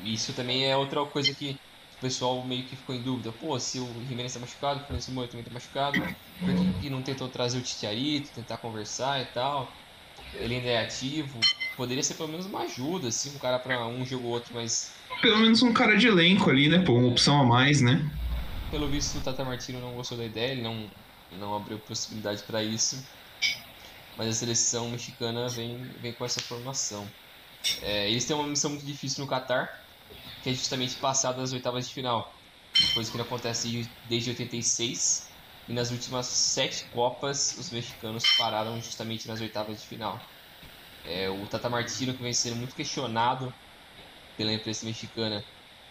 [0.03, 1.57] isso também é outra coisa que
[1.97, 3.31] o pessoal meio que ficou em dúvida.
[3.31, 5.99] Pô, se o Jimenez tá machucado, o Francisco Moura também tá machucado,
[6.39, 9.71] por que não tentou trazer o Titiarito, tentar conversar e tal?
[10.35, 11.39] Ele ainda é ativo,
[11.75, 14.91] poderia ser pelo menos uma ajuda, assim, um cara para um jogo ou outro, mas.
[15.21, 16.79] Pelo menos um cara de elenco ali, né?
[16.79, 18.09] Pô, uma opção a mais, né?
[18.71, 20.89] Pelo visto, o Tata Martino não gostou da ideia, ele não,
[21.39, 23.01] não abriu possibilidade para isso.
[24.17, 27.07] Mas a seleção mexicana vem, vem com essa formação.
[27.81, 29.69] É, eles têm uma missão muito difícil no Catar,
[30.41, 32.33] que é justamente passar das oitavas de final.
[32.93, 35.32] Coisa que não acontece desde 86.
[35.67, 40.29] E nas últimas sete Copas, os mexicanos pararam justamente nas oitavas de final.
[41.03, 43.53] É, o Tata Martino, que vem sendo muito questionado
[44.35, 45.43] pela imprensa mexicana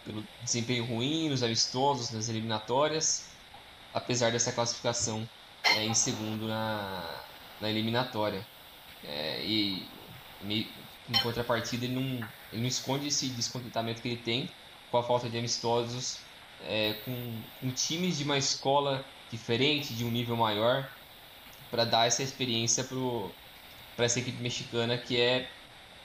[0.03, 3.39] pelo desempenho ruim nos amistosos, nas eliminatórias,
[3.93, 5.29] apesar dessa classificação
[5.69, 7.25] é, em segundo na,
[7.59, 8.47] na eliminatória.
[9.03, 10.17] É, e
[11.07, 14.55] em contrapartida, ele não, ele não esconde esse descontentamento que ele tem
[14.89, 20.11] com a falta de amistosos é, com, com times de uma escola diferente, de um
[20.11, 20.87] nível maior,
[21.71, 22.83] para dar essa experiência
[23.95, 25.49] para essa equipe mexicana que é,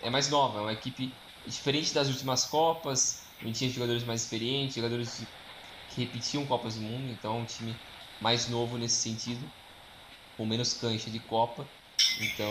[0.02, 1.12] é mais nova, é uma equipe
[1.46, 5.22] diferente das últimas Copas, não tinha jogadores mais experientes, jogadores
[5.90, 7.76] que repetiam Copas do Mundo, então um time
[8.18, 9.46] mais novo nesse sentido,
[10.36, 11.68] com menos cancha de Copa.
[12.20, 12.50] Então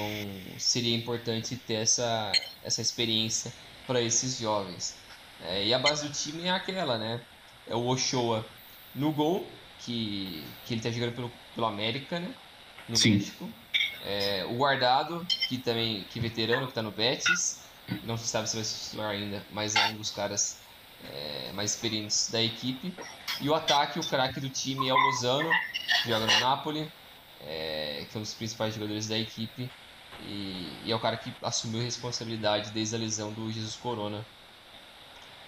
[0.59, 2.32] seria importante ter essa,
[2.63, 3.51] essa experiência
[3.88, 4.95] para esses jovens.
[5.41, 7.19] É, e a base do time é aquela, né?
[7.67, 8.45] É o Ochoa
[8.93, 9.45] no gol,
[9.88, 12.33] que, que ele está jogando pelo, pelo América, né?
[12.88, 13.13] No Sim.
[13.13, 13.49] México.
[14.05, 17.61] É, o guardado, que também que veterano, que está no Betis.
[18.03, 20.59] Não se sabe se vai se titular ainda, mas é um dos caras
[21.09, 22.93] é, mais experientes da equipe.
[23.39, 25.49] E o ataque, o craque do time é o Lozano,
[26.03, 26.91] que joga no Napoli
[27.41, 29.69] é, que é um dos principais jogadores da equipe
[30.21, 34.25] e, e, é o cara que assumiu a responsabilidade desde a lesão do Jesus Corona.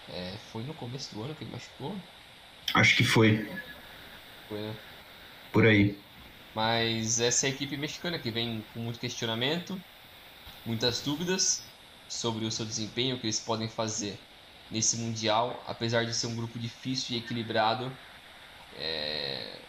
[0.09, 1.95] É, foi no começo do ano que ele machucou?
[2.73, 3.49] Acho que foi.
[4.51, 4.75] Né?
[5.51, 5.97] Por aí.
[6.55, 9.79] Mas essa é a equipe mexicana que vem com muito questionamento,
[10.65, 11.63] muitas dúvidas
[12.07, 14.19] sobre o seu desempenho, o que eles podem fazer
[14.71, 17.91] nesse Mundial, apesar de ser um grupo difícil e equilibrado.
[18.77, 19.59] É,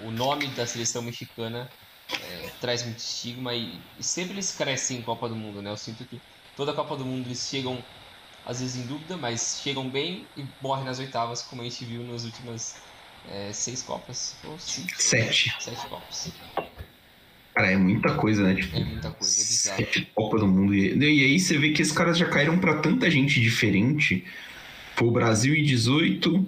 [0.00, 1.68] o nome da seleção mexicana
[2.10, 5.70] é, traz muito estigma e, e, sempre eles crescem em Copa do Mundo, né?
[5.70, 6.20] Eu sinto que
[6.56, 7.82] toda Copa do Mundo eles chegam,
[8.44, 12.02] às vezes em dúvida, mas chegam bem e morrem nas oitavas, como a gente viu
[12.04, 12.76] nas últimas
[13.32, 14.36] é, seis Copas.
[14.44, 15.54] Ou cinco, Sete.
[15.60, 16.32] Sete Copas.
[17.54, 18.54] Cara, é muita coisa, né?
[18.54, 19.76] Tipo, é muita coisa, é bizarro.
[19.76, 20.74] Sete Copa do Mundo.
[20.74, 24.24] E, e aí você vê que esses caras já caíram para tanta gente diferente.
[24.94, 26.46] Foi o Brasil em 18,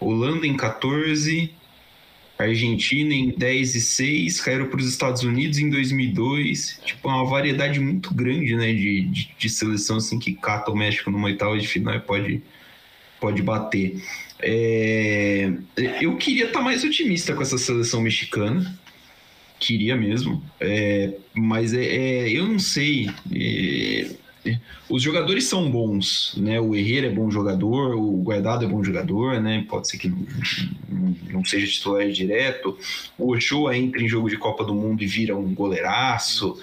[0.00, 1.50] Holanda em 14,
[2.38, 6.80] Argentina em 10 e 6, caíram para os Estados Unidos em 2002.
[6.84, 10.76] Tipo, é uma variedade muito grande, né, de, de, de, seleção assim que cata o
[10.76, 12.42] México numa oitava de final e pode,
[13.24, 14.02] pode bater.
[14.42, 15.50] É,
[16.02, 18.78] eu queria estar tá mais otimista com essa seleção mexicana,
[19.58, 23.08] queria mesmo, é, mas é, é eu não sei.
[23.34, 24.10] É,
[24.90, 26.60] os jogadores são bons, né?
[26.60, 29.64] O Herrera é bom jogador, o Guardado é bom jogador, né?
[29.70, 32.76] Pode ser que não, não seja titular direto.
[33.16, 36.60] O Ochoa entra em jogo de Copa do Mundo e vira um goleiraço.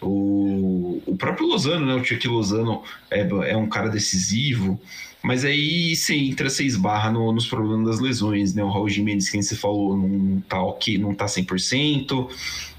[0.00, 1.94] O, o próprio Lozano, né?
[1.96, 4.80] O Tchaki Lozano é, é um cara decisivo.
[5.22, 8.64] Mas aí você entra, você esbarra no, nos problemas das lesões, né?
[8.64, 12.12] O Raul Jimenez, quem você falou, não tá ok, não tá 100%.
[12.12, 12.28] Uh,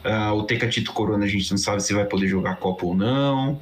[0.03, 3.59] ah, o Tecatito Corona, a gente não sabe se vai poder jogar Copa ou não.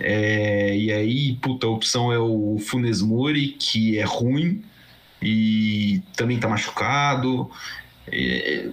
[0.00, 4.62] É, e aí, puta, a opção é o Funes Mori, que é ruim
[5.20, 7.50] e também tá machucado.
[8.10, 8.68] É,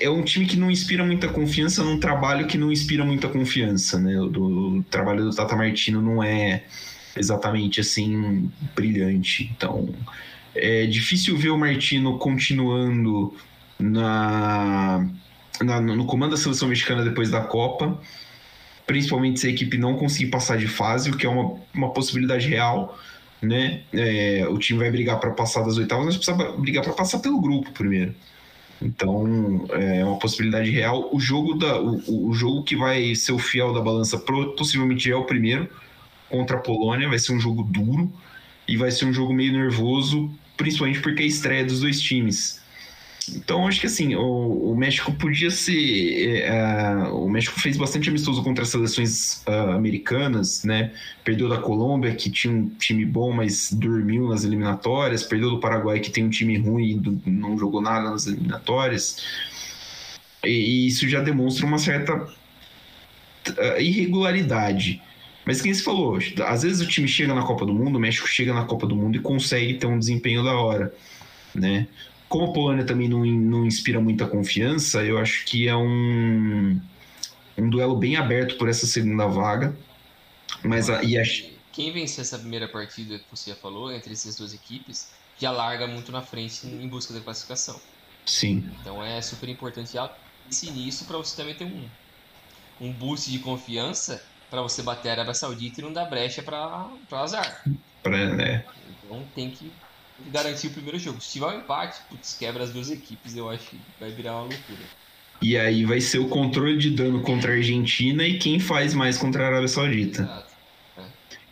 [0.00, 3.98] é um time que não inspira muita confiança num trabalho que não inspira muita confiança,
[4.00, 4.18] né?
[4.20, 6.64] O, do, o trabalho do Tata Martino não é
[7.16, 9.50] exatamente assim brilhante.
[9.56, 9.88] Então,
[10.54, 13.34] é difícil ver o Martino continuando
[13.78, 15.06] na,
[15.60, 17.98] na no comando da seleção mexicana depois da Copa
[18.86, 22.46] principalmente se a equipe não conseguir passar de fase, o que é uma, uma possibilidade
[22.48, 22.98] real.
[23.40, 23.82] Né?
[23.92, 27.40] É, o time vai brigar para passar das oitavas, mas precisa brigar para passar pelo
[27.40, 28.14] grupo primeiro.
[28.80, 31.08] Então é uma possibilidade real.
[31.12, 35.16] O jogo, da, o, o jogo que vai ser o fiel da balança possivelmente é
[35.16, 35.68] o primeiro
[36.32, 37.08] contra a Polônia.
[37.08, 38.10] Vai ser um jogo duro
[38.66, 42.62] e vai ser um jogo meio nervoso, principalmente porque é a estreia dos dois times.
[43.30, 46.50] Então, acho que assim, o, o México podia ser.
[46.50, 50.92] Uh, o México fez bastante amistoso contra as seleções uh, americanas, né?
[51.22, 55.22] Perdeu da Colômbia, que tinha um time bom, mas dormiu nas eliminatórias.
[55.22, 59.22] Perdeu do Paraguai, que tem um time ruim e não jogou nada nas eliminatórias.
[60.44, 65.00] E, e isso já demonstra uma certa uh, irregularidade.
[65.44, 68.28] Mas quem se falou, às vezes o time chega na Copa do Mundo, o México
[68.28, 70.94] chega na Copa do Mundo e consegue ter um desempenho da hora,
[71.54, 71.88] né?
[72.28, 76.80] Como a Polônia também não, não inspira muita confiança, eu acho que é um,
[77.58, 79.76] um duelo bem aberto por essa segunda vaga.
[80.62, 81.22] Mas a, e a...
[81.72, 85.86] quem vencer essa primeira partida que você já falou entre essas duas equipes já larga
[85.86, 87.80] muito na frente em busca da classificação.
[88.24, 88.70] Sim.
[88.80, 89.96] Então é super importante
[90.48, 91.84] esse início para você também ter um,
[92.80, 94.22] um boost de confiança
[94.52, 97.64] para você bater a Arábia Saudita e não dar brecha para azar.
[98.02, 98.62] Pra, né?
[99.02, 99.72] Então tem que
[100.30, 101.22] garantir o primeiro jogo.
[101.22, 104.42] Se tiver um empate, putz, quebra as duas equipes, eu acho que vai virar uma
[104.42, 104.82] loucura.
[105.40, 109.16] E aí vai ser o controle de dano contra a Argentina e quem faz mais
[109.16, 110.22] contra a Arábia Saudita.
[110.22, 110.52] Exato.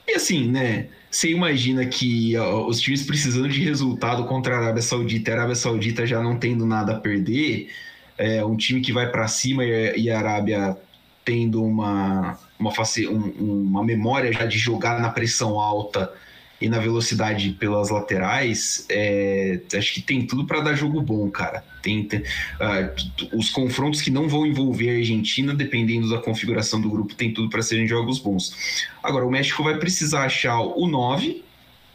[0.07, 0.89] E assim, né?
[1.11, 5.37] Você imagina que ó, os times precisando de resultado contra a Arábia Saudita e a
[5.39, 7.73] Arábia Saudita já não tendo nada a perder,
[8.19, 10.77] é, um time que vai para cima e, e a Arábia
[11.25, 12.73] tendo uma, uma,
[13.11, 16.13] um, uma memória já de jogar na pressão alta
[16.61, 21.65] e na velocidade pelas laterais, é, acho que tem tudo para dar jogo bom, cara.
[21.81, 26.91] Tem, tem uh, os confrontos que não vão envolver a Argentina, dependendo da configuração do
[26.91, 28.85] grupo, tem tudo para serem jogos bons.
[29.03, 31.43] Agora, o México vai precisar achar o 9,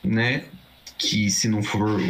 [0.04, 0.46] né?
[0.98, 2.02] Que se não for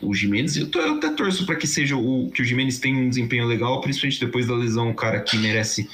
[0.00, 3.08] o Jimenez, eu, eu até torço para que seja o que o Jimenez tenha um
[3.08, 5.88] desempenho legal, principalmente depois da lesão, um cara que merece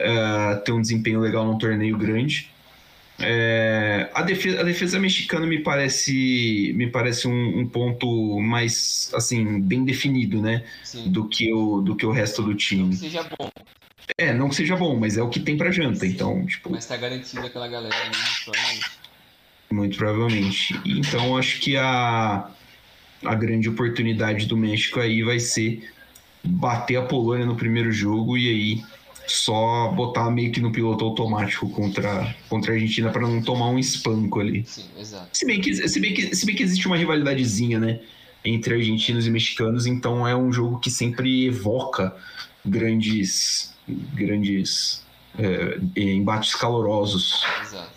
[0.00, 2.50] uh, ter um desempenho legal num torneio grande.
[3.18, 9.60] É, a, defesa, a defesa mexicana me parece me parece um, um ponto mais assim
[9.60, 11.12] bem definido, né, Sim.
[11.12, 12.82] do que o do que o resto do time.
[12.82, 13.50] Não que seja bom.
[14.18, 16.08] É, não que seja bom, mas é o que tem pra janta, Sim.
[16.08, 16.70] então tipo.
[16.70, 18.90] Mas tá garantido aquela galera ali, provavelmente.
[19.70, 20.80] Muito provavelmente.
[20.84, 22.50] Então acho que a
[23.24, 25.88] a grande oportunidade do México aí vai ser
[26.42, 28.84] bater a Polônia no primeiro jogo e aí
[29.26, 33.78] só botar meio que no piloto automático contra, contra a Argentina para não tomar um
[33.78, 34.64] espanco ali.
[34.66, 35.28] Sim, exato.
[35.32, 38.00] Se bem, que, se, bem que, se bem que existe uma rivalidadezinha, né?
[38.44, 42.14] Entre argentinos e mexicanos, então é um jogo que sempre evoca
[42.64, 45.02] grandes, grandes
[45.38, 47.42] é, embates calorosos.
[47.62, 47.94] Exato.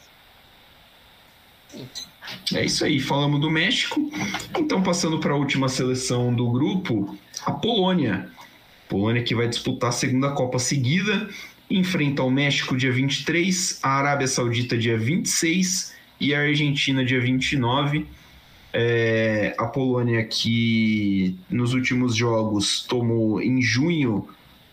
[2.54, 4.10] É isso aí, falamos do México.
[4.58, 8.30] Então, passando para a última seleção do grupo, a Polônia
[8.88, 11.30] Polônia que vai disputar a segunda Copa seguida,
[11.70, 18.06] enfrenta o México dia 23, a Arábia Saudita dia 26 e a Argentina dia 29.
[18.74, 24.28] É, a Polônia que nos últimos jogos tomou em junho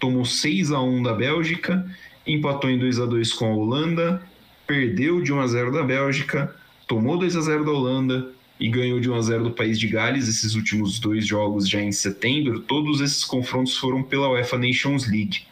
[0.05, 1.87] tomou 6 a 1 da Bélgica,
[2.27, 4.23] empatou em 2 a 2 com a Holanda,
[4.67, 6.55] perdeu de 1 a 0 da Bélgica,
[6.87, 8.29] tomou 2 a 0 da Holanda,
[8.65, 11.83] e ganhou de 1 a 0 do País de Gales esses últimos dois jogos já
[11.83, 12.61] em setembro.
[12.61, 15.43] Todos esses confrontos foram pela UEFA Nations League.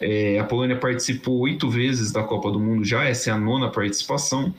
[0.00, 3.70] É, a Polônia participou oito vezes da Copa do Mundo já, essa é a nona
[3.70, 4.54] participação.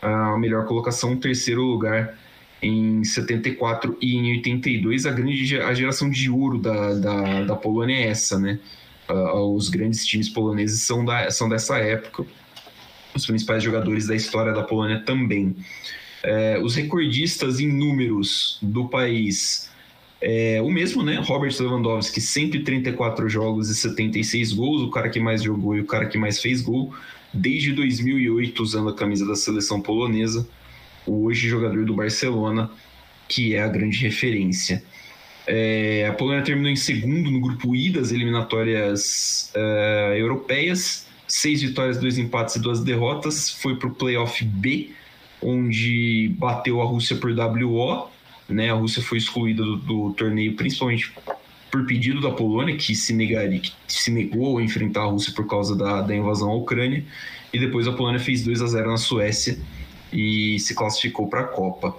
[0.00, 2.18] A melhor colocação, terceiro lugar
[2.62, 5.04] em 74 e em 82.
[5.04, 8.58] A grande a geração de ouro da, da, da Polônia é essa, né?
[9.10, 12.24] Os grandes times poloneses são, da, são dessa época.
[13.14, 15.54] Os principais jogadores da história da Polônia também.
[16.22, 19.70] É, os recordistas em números do país,
[20.20, 21.16] é, o mesmo, né?
[21.24, 26.06] Robert Lewandowski, 134 jogos e 76 gols, o cara que mais jogou e o cara
[26.06, 26.94] que mais fez gol,
[27.32, 30.46] desde 2008 usando a camisa da seleção polonesa,
[31.06, 32.70] hoje jogador do Barcelona,
[33.26, 34.82] que é a grande referência.
[35.46, 41.98] É, a Polônia terminou em segundo no grupo I das eliminatórias uh, europeias, seis vitórias,
[41.98, 44.90] dois empates e duas derrotas, foi para o playoff B
[45.42, 48.08] onde bateu a Rússia por WO,
[48.48, 48.70] né?
[48.70, 51.12] A Rússia foi excluída do, do torneio principalmente
[51.70, 55.46] por pedido da Polônia, que se, negaria, que se negou a enfrentar a Rússia por
[55.46, 57.04] causa da, da invasão à Ucrânia,
[57.52, 59.58] e depois a Polônia fez 2 a 0 na Suécia
[60.12, 61.96] e se classificou para a Copa.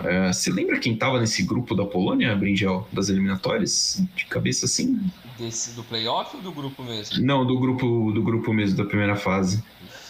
[0.00, 4.02] Uh, você lembra quem estava nesse grupo da Polônia, Brinjel, das eliminatórias?
[4.16, 4.98] De cabeça assim?
[5.38, 7.22] Desse, do playoff ou do grupo mesmo?
[7.24, 9.62] Não, do grupo, do grupo mesmo, da primeira fase.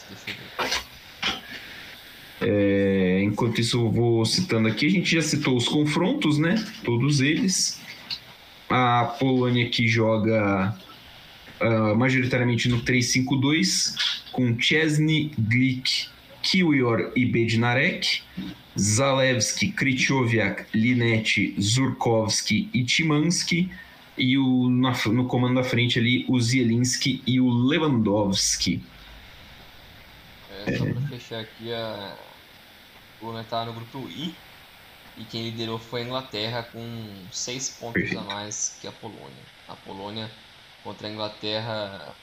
[0.08, 0.41] Deixa eu ver.
[2.43, 4.86] É, enquanto isso, eu vou citando aqui.
[4.86, 6.62] A gente já citou os confrontos, né?
[6.84, 7.80] Todos eles.
[8.68, 10.76] A Polônia que joga
[11.61, 16.07] uh, majoritariamente no 3-5-2, com Chesney, Glick,
[16.43, 18.22] Kiwior e Bednarek,
[18.78, 23.70] Zalewski, Krychowiak, Linetti, Zurkowski e Timansky,
[24.16, 28.82] e o, na, no comando da frente ali o Zielinski e o Lewandowski.
[30.66, 32.16] É, só para fechar aqui a,
[33.22, 34.34] Polônia estava no grupo I
[35.16, 39.44] e quem liderou foi a Inglaterra com seis pontos a mais que a Polônia.
[39.68, 40.28] A Polônia
[40.82, 42.14] contra a Inglaterra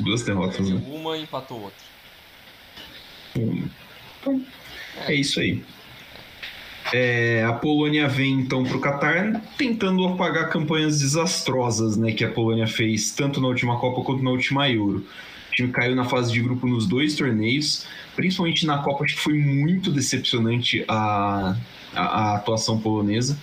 [0.00, 0.82] duas derrotas, né?
[0.88, 1.86] uma e empatou outra.
[3.36, 4.42] Então,
[5.06, 5.62] é isso aí.
[6.94, 12.30] É, a Polônia vem então para o Catar tentando apagar campanhas desastrosas né, que a
[12.30, 15.04] Polônia fez tanto na última Copa quanto na última Euro.
[15.50, 17.86] O time caiu na fase de grupo nos dois torneios,
[18.16, 21.56] principalmente na Copa, acho que foi muito decepcionante a,
[21.94, 23.38] a, a atuação polonesa.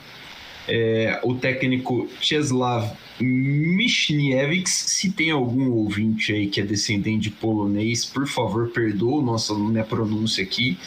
[0.68, 8.06] É, o técnico Czeslaw Michniewicz, se tem algum ouvinte aí que é descendente de polonês,
[8.06, 10.78] por favor, perdoa nossa minha pronúncia aqui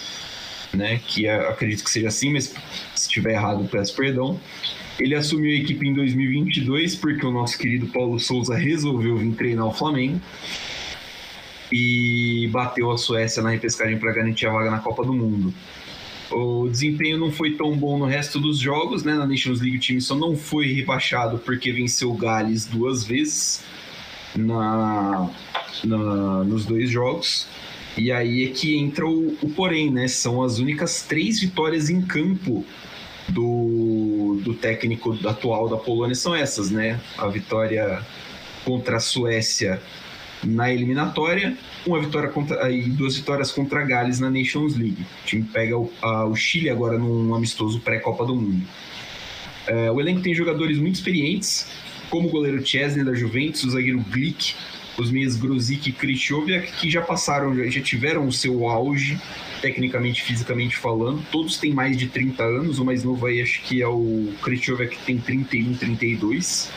[0.76, 1.01] né?
[1.07, 2.55] Que é, acredito que seja assim, mas
[2.95, 4.39] se estiver errado, peço perdão.
[4.99, 9.66] Ele assumiu a equipe em 2022 porque o nosso querido Paulo Souza resolveu vir treinar
[9.66, 10.20] o Flamengo
[11.70, 15.52] e bateu a Suécia na repescagem para garantir a vaga na Copa do Mundo.
[16.30, 19.14] O desempenho não foi tão bom no resto dos jogos, né?
[19.14, 23.64] Na Nations League o time só não foi rebaixado porque venceu o Gales duas vezes
[24.34, 25.30] na,
[25.84, 27.46] na, nos dois jogos.
[27.96, 30.08] E aí é que entra o, o porém, né?
[30.08, 32.64] São as únicas três vitórias em campo
[33.28, 37.00] do, do técnico atual da Polônia são essas, né?
[37.16, 38.04] A vitória
[38.64, 39.80] contra a Suécia
[40.45, 41.57] na eliminatória,
[41.87, 45.03] uma vitória contra e duas vitórias contra a Gales na Nations League.
[45.22, 48.66] O time pega o, a, o Chile agora num amistoso pré-Copa do Mundo.
[49.66, 51.68] É, o elenco tem jogadores muito experientes,
[52.09, 54.55] como o goleiro Chesney da Juventus, o zagueiro Glick
[54.99, 59.20] os meias Grosic e Krychowiak, que já passaram, já tiveram o seu auge,
[59.61, 61.24] tecnicamente, fisicamente falando.
[61.30, 64.97] Todos têm mais de 30 anos, o mais novo aí acho que é o Krychowiak,
[64.97, 66.70] que tem 31, 32.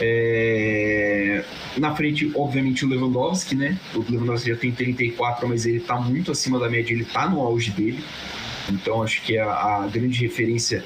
[0.00, 1.44] É...
[1.76, 3.78] Na frente, obviamente, o Lewandowski, né?
[3.94, 7.40] O Lewandowski já tem 34, mas ele tá muito acima da média, ele tá no
[7.40, 8.02] auge dele.
[8.70, 10.84] Então, acho que a, a grande referência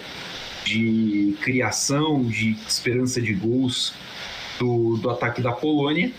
[0.64, 3.92] de criação, de esperança de gols
[4.58, 6.10] do, do ataque da Polônia.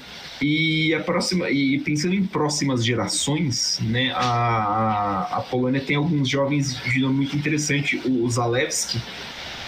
[0.41, 6.75] E a próxima e pensando em próximas gerações, né, a, a Polônia tem alguns jovens
[6.83, 9.01] de nome muito interessante, o Zalewski,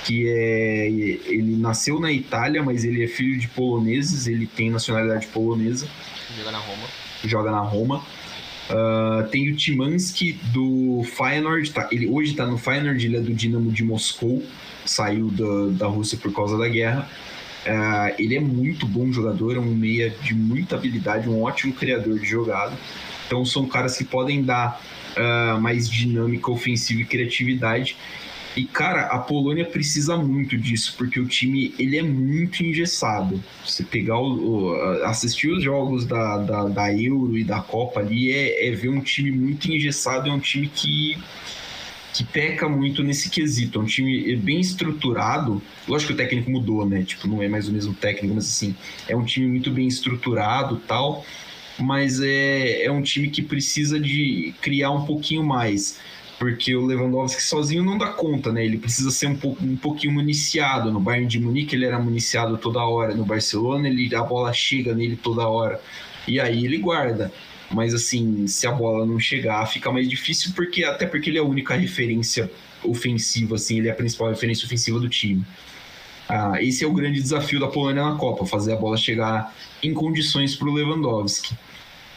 [0.07, 5.27] que é ele nasceu na Itália, mas ele é filho de poloneses, ele tem nacionalidade
[5.27, 5.85] polonesa.
[6.37, 6.87] Joga na Roma.
[7.25, 7.97] Joga na Roma.
[8.69, 13.33] Uh, tem o Timansky do Feyenoord, tá, ele hoje está no Feyenoord, ele é do
[13.33, 14.41] Dinamo de Moscou,
[14.85, 17.09] saiu da, da Rússia por causa da guerra.
[17.65, 22.17] Uh, ele é muito bom jogador, é um meia de muita habilidade, um ótimo criador
[22.17, 22.73] de jogada.
[23.25, 24.81] Então são caras que podem dar
[25.17, 27.97] uh, mais dinâmica ofensiva e criatividade.
[28.57, 33.41] E cara, a Polônia precisa muito disso, porque o time ele é muito engessado.
[33.63, 38.31] Você pegar o, o assistir os jogos da, da, da, Euro e da Copa ali
[38.31, 41.19] é, é ver um time muito engessado, é um time que
[42.13, 43.77] que peca muito nesse quesito.
[43.77, 45.61] É um time bem estruturado.
[45.87, 47.03] Lógico que o técnico mudou, né?
[47.03, 48.75] Tipo, não é mais o mesmo técnico, mas assim,
[49.07, 51.23] é um time muito bem estruturado tal.
[51.77, 55.99] Mas é, é um time que precisa de criar um pouquinho mais.
[56.39, 58.63] Porque o Lewandowski sozinho não dá conta, né?
[58.63, 60.91] Ele precisa ser um, um pouquinho municiado.
[60.91, 63.15] No Bayern de Munique ele era municiado toda hora.
[63.15, 65.81] No Barcelona ele, a bola chega nele toda hora.
[66.27, 67.31] E aí ele guarda.
[67.71, 71.41] Mas assim, se a bola não chegar, fica mais difícil, porque até porque ele é
[71.41, 72.49] a única referência
[72.83, 75.45] ofensiva, assim, ele é a principal referência ofensiva do time.
[76.29, 79.93] Ah, esse é o grande desafio da Polônia na Copa, fazer a bola chegar em
[79.93, 81.55] condições para o Lewandowski.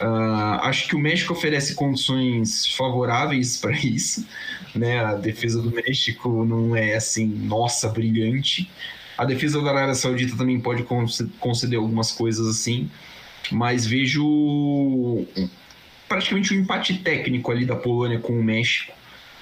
[0.01, 4.27] Ah, acho que o México oferece condições favoráveis para isso.
[4.75, 4.99] Né?
[4.99, 8.69] A defesa do México não é assim, nossa, brilhante.
[9.17, 10.83] A defesa da Arábia Saudita também pode
[11.39, 12.89] conceder algumas coisas assim
[13.51, 15.25] mas vejo
[16.07, 18.93] praticamente um empate técnico ali da Polônia com o México,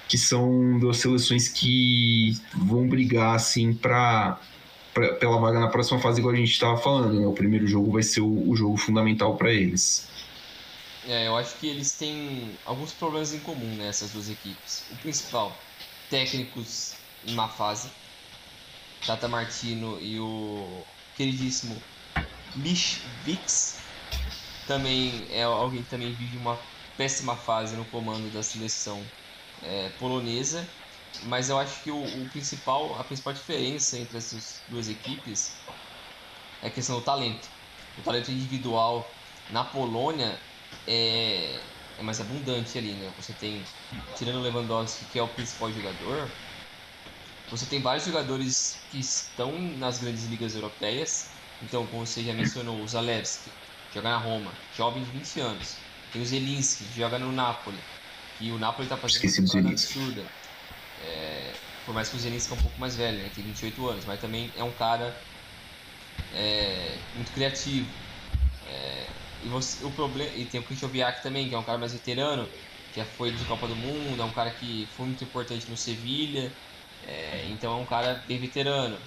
[0.07, 4.39] que são duas seleções que vão brigar assim para
[5.19, 7.17] pela vaga na próxima fase, igual a gente estava falando.
[7.17, 7.25] Né?
[7.25, 10.09] O primeiro jogo vai ser o, o jogo fundamental para eles.
[11.09, 14.87] É, eu acho que eles têm alguns problemas em comum nessas né, duas equipes.
[14.91, 15.59] O principal,
[16.07, 16.91] técnicos
[17.25, 17.89] em má fase.
[19.07, 20.85] Tata Martino e o
[21.15, 21.81] queridíssimo
[22.55, 23.79] Mish Vix
[24.67, 26.59] também é alguém que também vive uma
[26.95, 29.03] péssima fase no comando da seleção
[29.63, 30.63] é, polonesa.
[31.23, 35.39] Mas eu acho que o, o, principal, a principal diferença entre essas duas equipes
[36.61, 37.49] é a questão do talento.
[37.97, 39.11] O talento individual
[39.49, 40.39] na Polônia
[40.87, 41.59] é,
[41.97, 43.11] é mais abundante ali, né?
[43.17, 43.63] Você tem,
[44.17, 46.29] tirando o Lewandowski, que é o principal jogador,
[47.51, 51.29] você tem vários jogadores que estão nas grandes ligas europeias.
[51.63, 53.49] Então, como você já mencionou, o Zalewski,
[53.93, 55.75] joga na Roma, jovem de 20 anos.
[56.13, 57.77] Tem o Zelinski, que joga no Napoli.
[58.39, 60.23] E o Napoli está fazendo Esqueci uma temporada absurda.
[61.05, 61.53] É,
[61.85, 63.29] por mais que o Zelinski é um pouco mais velho, né?
[63.35, 65.15] tem 28 anos, mas também é um cara
[66.35, 67.87] é, muito criativo.
[68.69, 69.05] É,
[69.41, 72.49] e, você, o problema, e tem o Krychowiak também, que é um cara mais veterano,
[72.91, 76.51] que foi de Copa do Mundo, é um cara que foi muito importante no Sevilha,
[77.01, 78.99] é, então é um cara bem veterano.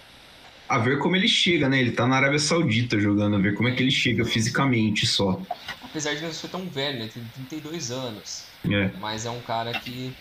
[0.68, 1.80] A ver como ele chega, né?
[1.80, 5.43] Ele tá na Arábia Saudita jogando, a ver como é que ele chega fisicamente só.
[5.83, 7.09] Apesar de não ser tão velho, né?
[7.09, 8.57] Tem 32 anos.
[8.64, 8.97] É.
[8.99, 10.16] Mas é um cara que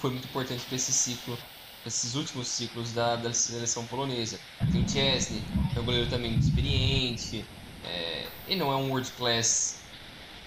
[0.00, 1.38] foi muito importante para esse ciclo,
[1.84, 4.38] esses últimos ciclos da, da seleção polonesa.
[4.70, 7.50] Tem o Chesney, é um goleiro também muito experiente.
[7.84, 9.92] É, ele não é um world class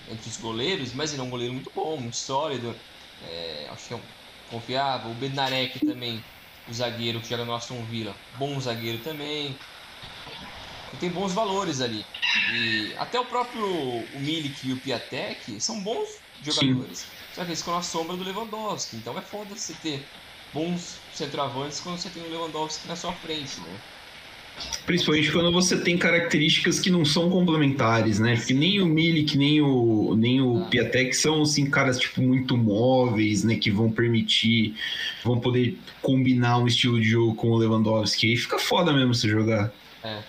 [0.08, 2.82] entre os goleiros, mas ele é um goleiro muito bom, muito sólido.
[3.20, 4.14] É, acho que é um
[4.48, 5.12] confiável.
[5.12, 6.26] O Bednarek também,
[6.66, 9.62] o zagueiro que joga no Aston Villa, bom zagueiro também.
[11.00, 12.04] Tem bons valores ali.
[12.46, 16.08] E até o próprio o Milik e o Piatek são bons
[16.42, 17.00] jogadores.
[17.00, 17.18] Sim.
[17.32, 18.96] Só que eles ficam na sombra do Lewandowski.
[18.98, 20.08] Então é foda você ter
[20.52, 23.82] bons centroavantes quando você tem o Lewandowski na sua frente, né?
[24.86, 28.36] Principalmente quando você tem características que não são complementares, né?
[28.38, 30.66] Que nem o Milik, nem o, nem o ah.
[30.66, 33.56] Piatek são, assim, caras, tipo, muito móveis, né?
[33.56, 34.76] Que vão permitir,
[35.24, 38.30] vão poder combinar um estilo de jogo com o Lewandowski.
[38.30, 39.72] Aí fica foda mesmo você jogar.
[40.04, 40.20] É.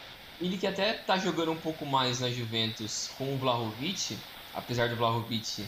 [0.40, 4.16] Milik até tá jogando um pouco mais na Juventus com o Vlahovic,
[4.54, 5.64] apesar do Vlahovic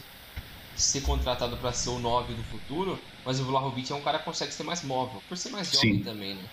[0.75, 4.25] ser contratado para ser o 9 do futuro, mas o Vlahovic é um cara que
[4.25, 6.03] consegue ser mais móvel, por ser mais jovem Sim.
[6.03, 6.43] também, né?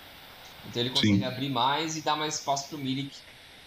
[0.64, 1.24] Então ele consegue Sim.
[1.24, 3.10] abrir mais e dar mais espaço pro Milik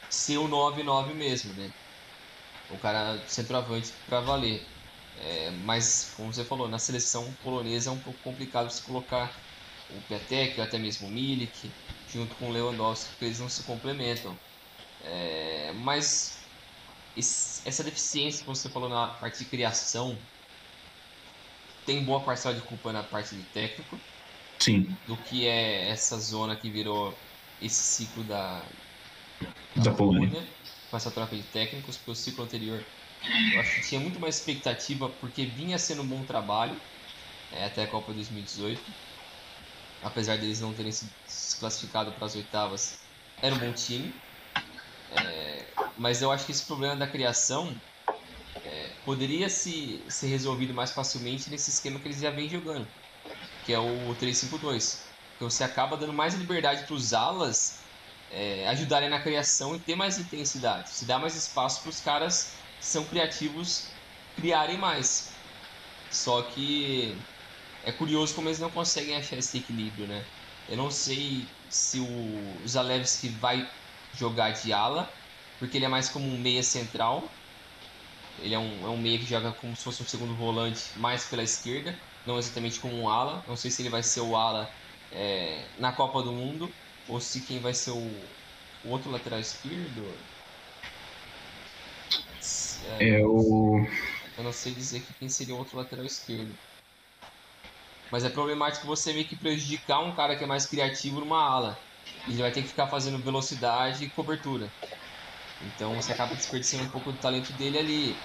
[0.09, 1.69] ser o 9-9 mesmo, né?
[2.67, 4.61] O cara centroavante para valer.
[5.15, 9.35] É, mas, como você falou, na seleção polonesa é um pouco complicado se colocar
[9.87, 11.75] o Piatek, até mesmo o Milik,
[12.07, 14.39] junto com o Lewandowski, porque eles não se complementam.
[14.99, 16.51] É, mas
[17.15, 20.27] esse, essa deficiência que você falou na parte de criação
[21.85, 24.03] tem boa parcela de culpa na parte de técnico.
[24.61, 24.97] Sim.
[25.05, 27.17] Do que é essa zona que virou
[27.59, 28.61] esse ciclo da,
[29.75, 30.55] da, da Polônia, Polônia,
[30.89, 32.85] com essa troca de técnicos, porque o ciclo anterior
[33.53, 36.79] eu acho que tinha muito mais expectativa porque vinha sendo um bom trabalho
[37.51, 38.83] é, até a Copa 2018.
[40.01, 42.99] Apesar deles não terem se classificado para as oitavas,
[43.41, 44.13] era um bom time.
[45.11, 47.79] É, mas eu acho que esse problema da criação
[48.63, 52.87] é, poderia se, ser resolvido mais facilmente nesse esquema que eles já vêm jogando,
[53.65, 54.99] que é o 3-5-2.
[55.37, 57.79] Que você acaba dando mais liberdade para os alas
[58.31, 60.89] é, ajudarem na criação e ter mais intensidade.
[60.89, 63.87] Se dá mais espaço para os caras que são criativos
[64.35, 65.31] criarem mais.
[66.09, 67.15] Só que
[67.83, 70.23] é curioso como eles não conseguem achar esse equilíbrio, né?
[70.69, 73.69] Eu não sei se o Zalewski vai
[74.13, 75.11] jogar de ala,
[75.59, 77.29] porque ele é mais como um meia central,
[78.39, 81.25] ele é um, é um meia que joga como se fosse um segundo volante mais
[81.25, 83.43] pela esquerda, não exatamente como um ala.
[83.47, 84.69] Não sei se ele vai ser o ala
[85.11, 86.71] é, na Copa do Mundo
[87.07, 88.11] ou se quem vai ser o,
[88.85, 90.07] o outro lateral esquerdo.
[92.99, 93.85] É, é o.
[94.37, 96.53] Eu não sei dizer quem seria o outro lateral esquerdo.
[98.11, 101.79] Mas é problemático você meio que prejudicar um cara que é mais criativo numa ala.
[102.27, 104.69] Ele vai ter que ficar fazendo velocidade e cobertura.
[105.61, 108.15] Então você acaba desperdiçando um pouco do talento dele ali.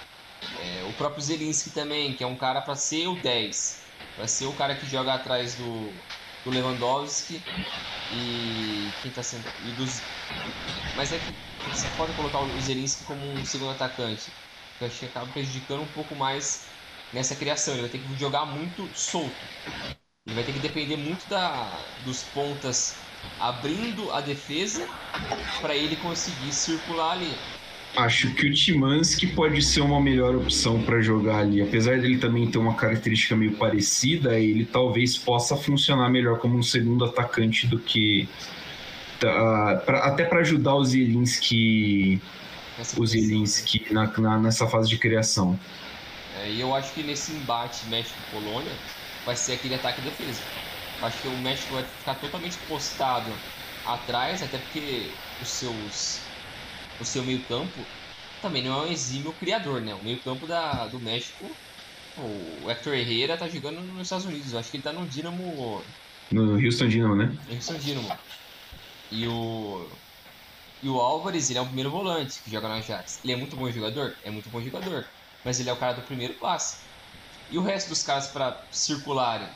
[0.59, 3.86] É, o próprio Zelinski também, que é um cara para ser o 10,
[4.17, 6.05] para ser o cara que joga atrás do,
[6.43, 7.53] do Lewandowski
[8.09, 9.51] e quem tá sendo.
[9.59, 10.13] E dos,
[10.93, 14.37] mas é que você pode colocar o Zelinski como um segundo atacante.
[14.77, 16.77] Que acho que acaba prejudicando um pouco mais
[17.11, 17.73] nessa criação.
[17.75, 19.49] Ele vai ter que jogar muito solto.
[20.25, 24.95] Ele vai ter que depender muito da, dos pontas abrindo a defesa
[25.61, 27.56] para ele conseguir circular ali.
[27.95, 31.61] Acho que o Timansky pode ser uma melhor opção para jogar ali.
[31.61, 36.63] Apesar dele também ter uma característica meio parecida, ele talvez possa funcionar melhor como um
[36.63, 38.29] segundo atacante do que.
[39.19, 42.21] Tá, pra, até para ajudar o Zielinski,
[42.97, 45.59] o Zielinski na, na, nessa fase de criação.
[46.43, 48.71] É, e eu acho que nesse embate México-Polônia
[49.25, 50.41] vai ser aquele ataque e defesa.
[51.01, 53.31] Acho que o México vai ficar totalmente postado
[53.87, 55.09] atrás, até porque
[55.41, 56.26] os seus
[56.99, 57.91] o seu meio-campo
[58.41, 59.93] também não é um exímio criador, né?
[59.95, 61.59] O meio-campo da do México,
[62.17, 65.83] o Hector Herrera tá jogando nos Estados Unidos, eu acho que ele tá no Dynamo
[66.31, 67.25] no Houston Dynamo, né?
[67.47, 68.09] No Houston Dynamo.
[69.11, 69.89] E o
[70.81, 73.23] e o Álvares, ele é o primeiro volante que joga no Ajax.
[73.23, 74.15] Ele é muito bom jogador?
[74.23, 75.05] É muito bom jogador.
[75.43, 76.87] Mas ele é o cara do primeiro passe.
[77.49, 79.49] E o resto dos caras para circularem,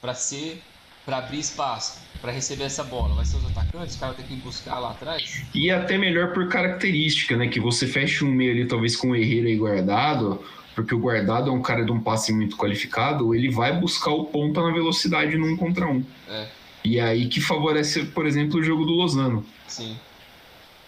[0.00, 0.75] para ser
[1.06, 3.14] para abrir espaço, para receber essa bola?
[3.14, 3.94] Vai ser os atacantes?
[3.94, 5.44] Os caras têm que buscar lá atrás?
[5.54, 7.46] E até melhor por característica, né?
[7.46, 10.44] Que você fecha um meio ali, talvez com o Herrera e guardado,
[10.74, 14.24] porque o guardado é um cara de um passe muito qualificado, ele vai buscar o
[14.26, 16.04] ponta na velocidade num contra um.
[16.28, 16.48] É.
[16.84, 19.46] E é aí que favorece, por exemplo, o jogo do Lozano.
[19.66, 19.98] Sim.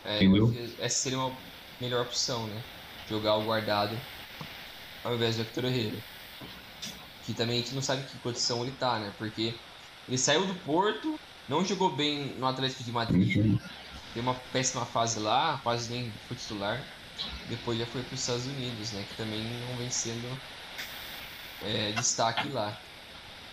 [0.05, 0.55] É, Entendeu?
[0.81, 1.33] Essa seria uma
[1.81, 2.63] melhor opção, né?
[3.09, 3.97] Jogar o guardado
[5.05, 5.97] ao invés do Hector Herrera.
[7.25, 9.13] que também a gente não sabe que condição ele tá, né?
[9.19, 9.55] Porque
[10.09, 13.45] ele saiu do Porto, não jogou bem no Atlético de Madrid,
[14.13, 16.87] tem uma péssima fase lá, quase nem foi titular.
[17.45, 19.05] Depois já foi para os Estados Unidos, né?
[19.07, 20.43] Que também não vem sendo
[21.61, 22.88] é, destaque lá.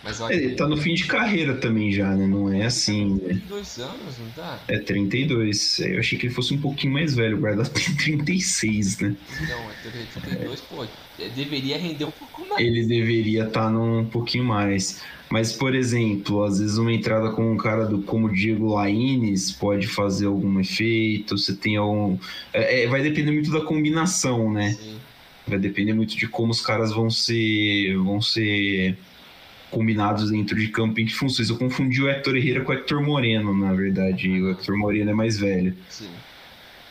[0.02, 2.26] Mas é, ele tá no fim de carreira também já, né?
[2.26, 3.14] Não é assim.
[3.14, 3.40] Né?
[3.48, 4.60] 32 anos, não tá?
[4.68, 5.80] É 32.
[5.80, 7.36] Eu achei que ele fosse um pouquinho mais velho.
[7.36, 9.16] O guarda tem 36, né?
[9.48, 9.74] Não, é
[10.22, 10.84] 32, pô.
[11.18, 12.64] É, deveria render um pouco mais.
[12.64, 15.02] Ele deveria estar tá num pouquinho mais.
[15.28, 19.88] Mas, por exemplo, às vezes uma entrada com um cara do, como Diego Laines pode
[19.88, 21.36] fazer algum efeito.
[21.36, 22.16] Você tem algum.
[22.52, 24.76] É, é, vai depender muito da combinação, né?
[24.80, 24.96] Sim.
[25.48, 27.96] Vai depender muito de como os caras vão ser.
[27.96, 28.96] vão ser
[29.70, 31.50] combinados dentro de campo em que funções.
[31.50, 34.28] Eu confundi o Hector Herrera com o Hector Moreno, na verdade.
[34.40, 35.76] O Hector Moreno é mais velho.
[35.88, 36.10] Sim.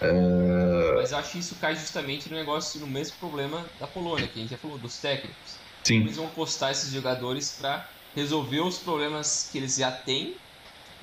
[0.02, 0.96] Uh...
[0.96, 4.42] Mas acho que isso cai justamente no negócio, no mesmo problema da Polônia, que a
[4.42, 5.58] gente já falou, dos técnicos.
[5.84, 6.02] Sim.
[6.02, 10.36] Eles vão postar esses jogadores para resolver os problemas que eles já têm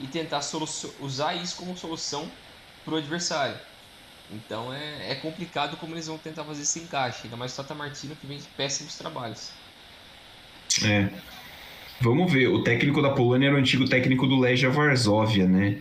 [0.00, 0.40] e tentar
[1.00, 2.28] usar isso como solução
[2.84, 3.56] para o adversário.
[4.30, 7.74] Então é, é complicado como eles vão tentar fazer esse encaixe, ainda mais o Tata
[7.74, 9.50] Martino que vem de péssimos trabalhos.
[10.82, 11.10] É.
[12.02, 15.78] Vamos ver, o técnico da Polônia era o antigo técnico do Legia Varsóvia, né?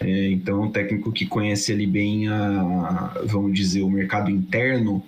[0.00, 5.04] É, então, um técnico que conhece ali bem a, vamos dizer, o mercado interno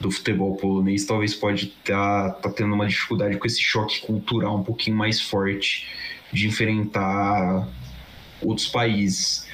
[0.00, 4.56] do futebol polonês, talvez pode estar tá, tá tendo uma dificuldade com esse choque cultural
[4.56, 5.86] um pouquinho mais forte
[6.32, 7.68] de enfrentar
[8.40, 9.46] outros países.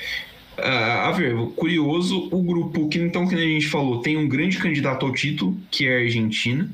[0.57, 4.59] Uh, a ver, curioso, o grupo que então que a gente falou tem um grande
[4.59, 6.71] candidato ao título, que é a Argentina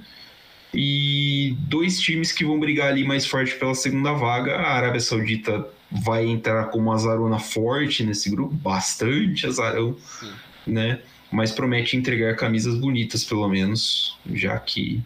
[0.74, 1.23] e
[1.54, 4.56] dois times que vão brigar ali mais forte pela segunda vaga.
[4.56, 10.32] A Arábia Saudita vai entrar como azarona forte nesse grupo, bastante azarão, Sim.
[10.66, 11.00] né?
[11.30, 15.02] Mas promete entregar camisas bonitas, pelo menos, já que.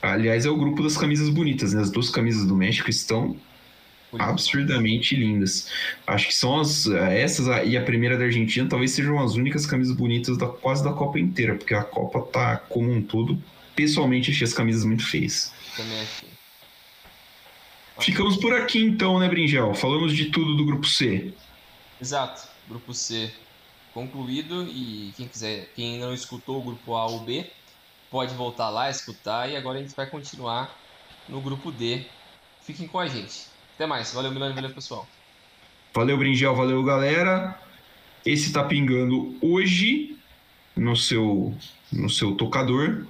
[0.00, 1.80] Aliás, é o grupo das camisas bonitas, né?
[1.82, 3.36] As duas camisas do México estão
[4.18, 5.68] absurdamente lindas.
[6.06, 9.94] Acho que são as essas e a primeira da Argentina talvez sejam as únicas camisas
[9.94, 13.38] bonitas da quase da Copa inteira, porque a Copa tá como um todo
[13.78, 15.52] pessoalmente achei as camisas muito feias.
[15.78, 16.28] Também achei.
[18.00, 19.74] Ficamos por aqui então, né, Bringel?
[19.74, 21.32] Falamos de tudo do grupo C.
[22.00, 23.32] Exato, grupo C
[23.98, 27.50] concluído e quem quiser, quem não escutou o grupo A ou B,
[28.10, 30.76] pode voltar lá, escutar e agora a gente vai continuar
[31.28, 32.04] no grupo D.
[32.62, 33.46] Fiquem com a gente.
[33.74, 34.12] Até mais.
[34.12, 35.06] Valeu, Milano, valeu, pessoal.
[35.94, 37.60] Valeu, Bringel, valeu, galera.
[38.24, 40.16] Esse tá pingando hoje
[40.76, 41.54] no seu
[41.90, 43.06] no seu tocador.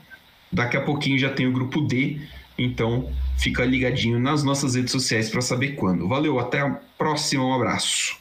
[0.50, 2.20] Daqui a pouquinho já tem o grupo D,
[2.58, 6.08] então fica ligadinho nas nossas redes sociais para saber quando.
[6.08, 8.16] Valeu, até a próxima, um abraço.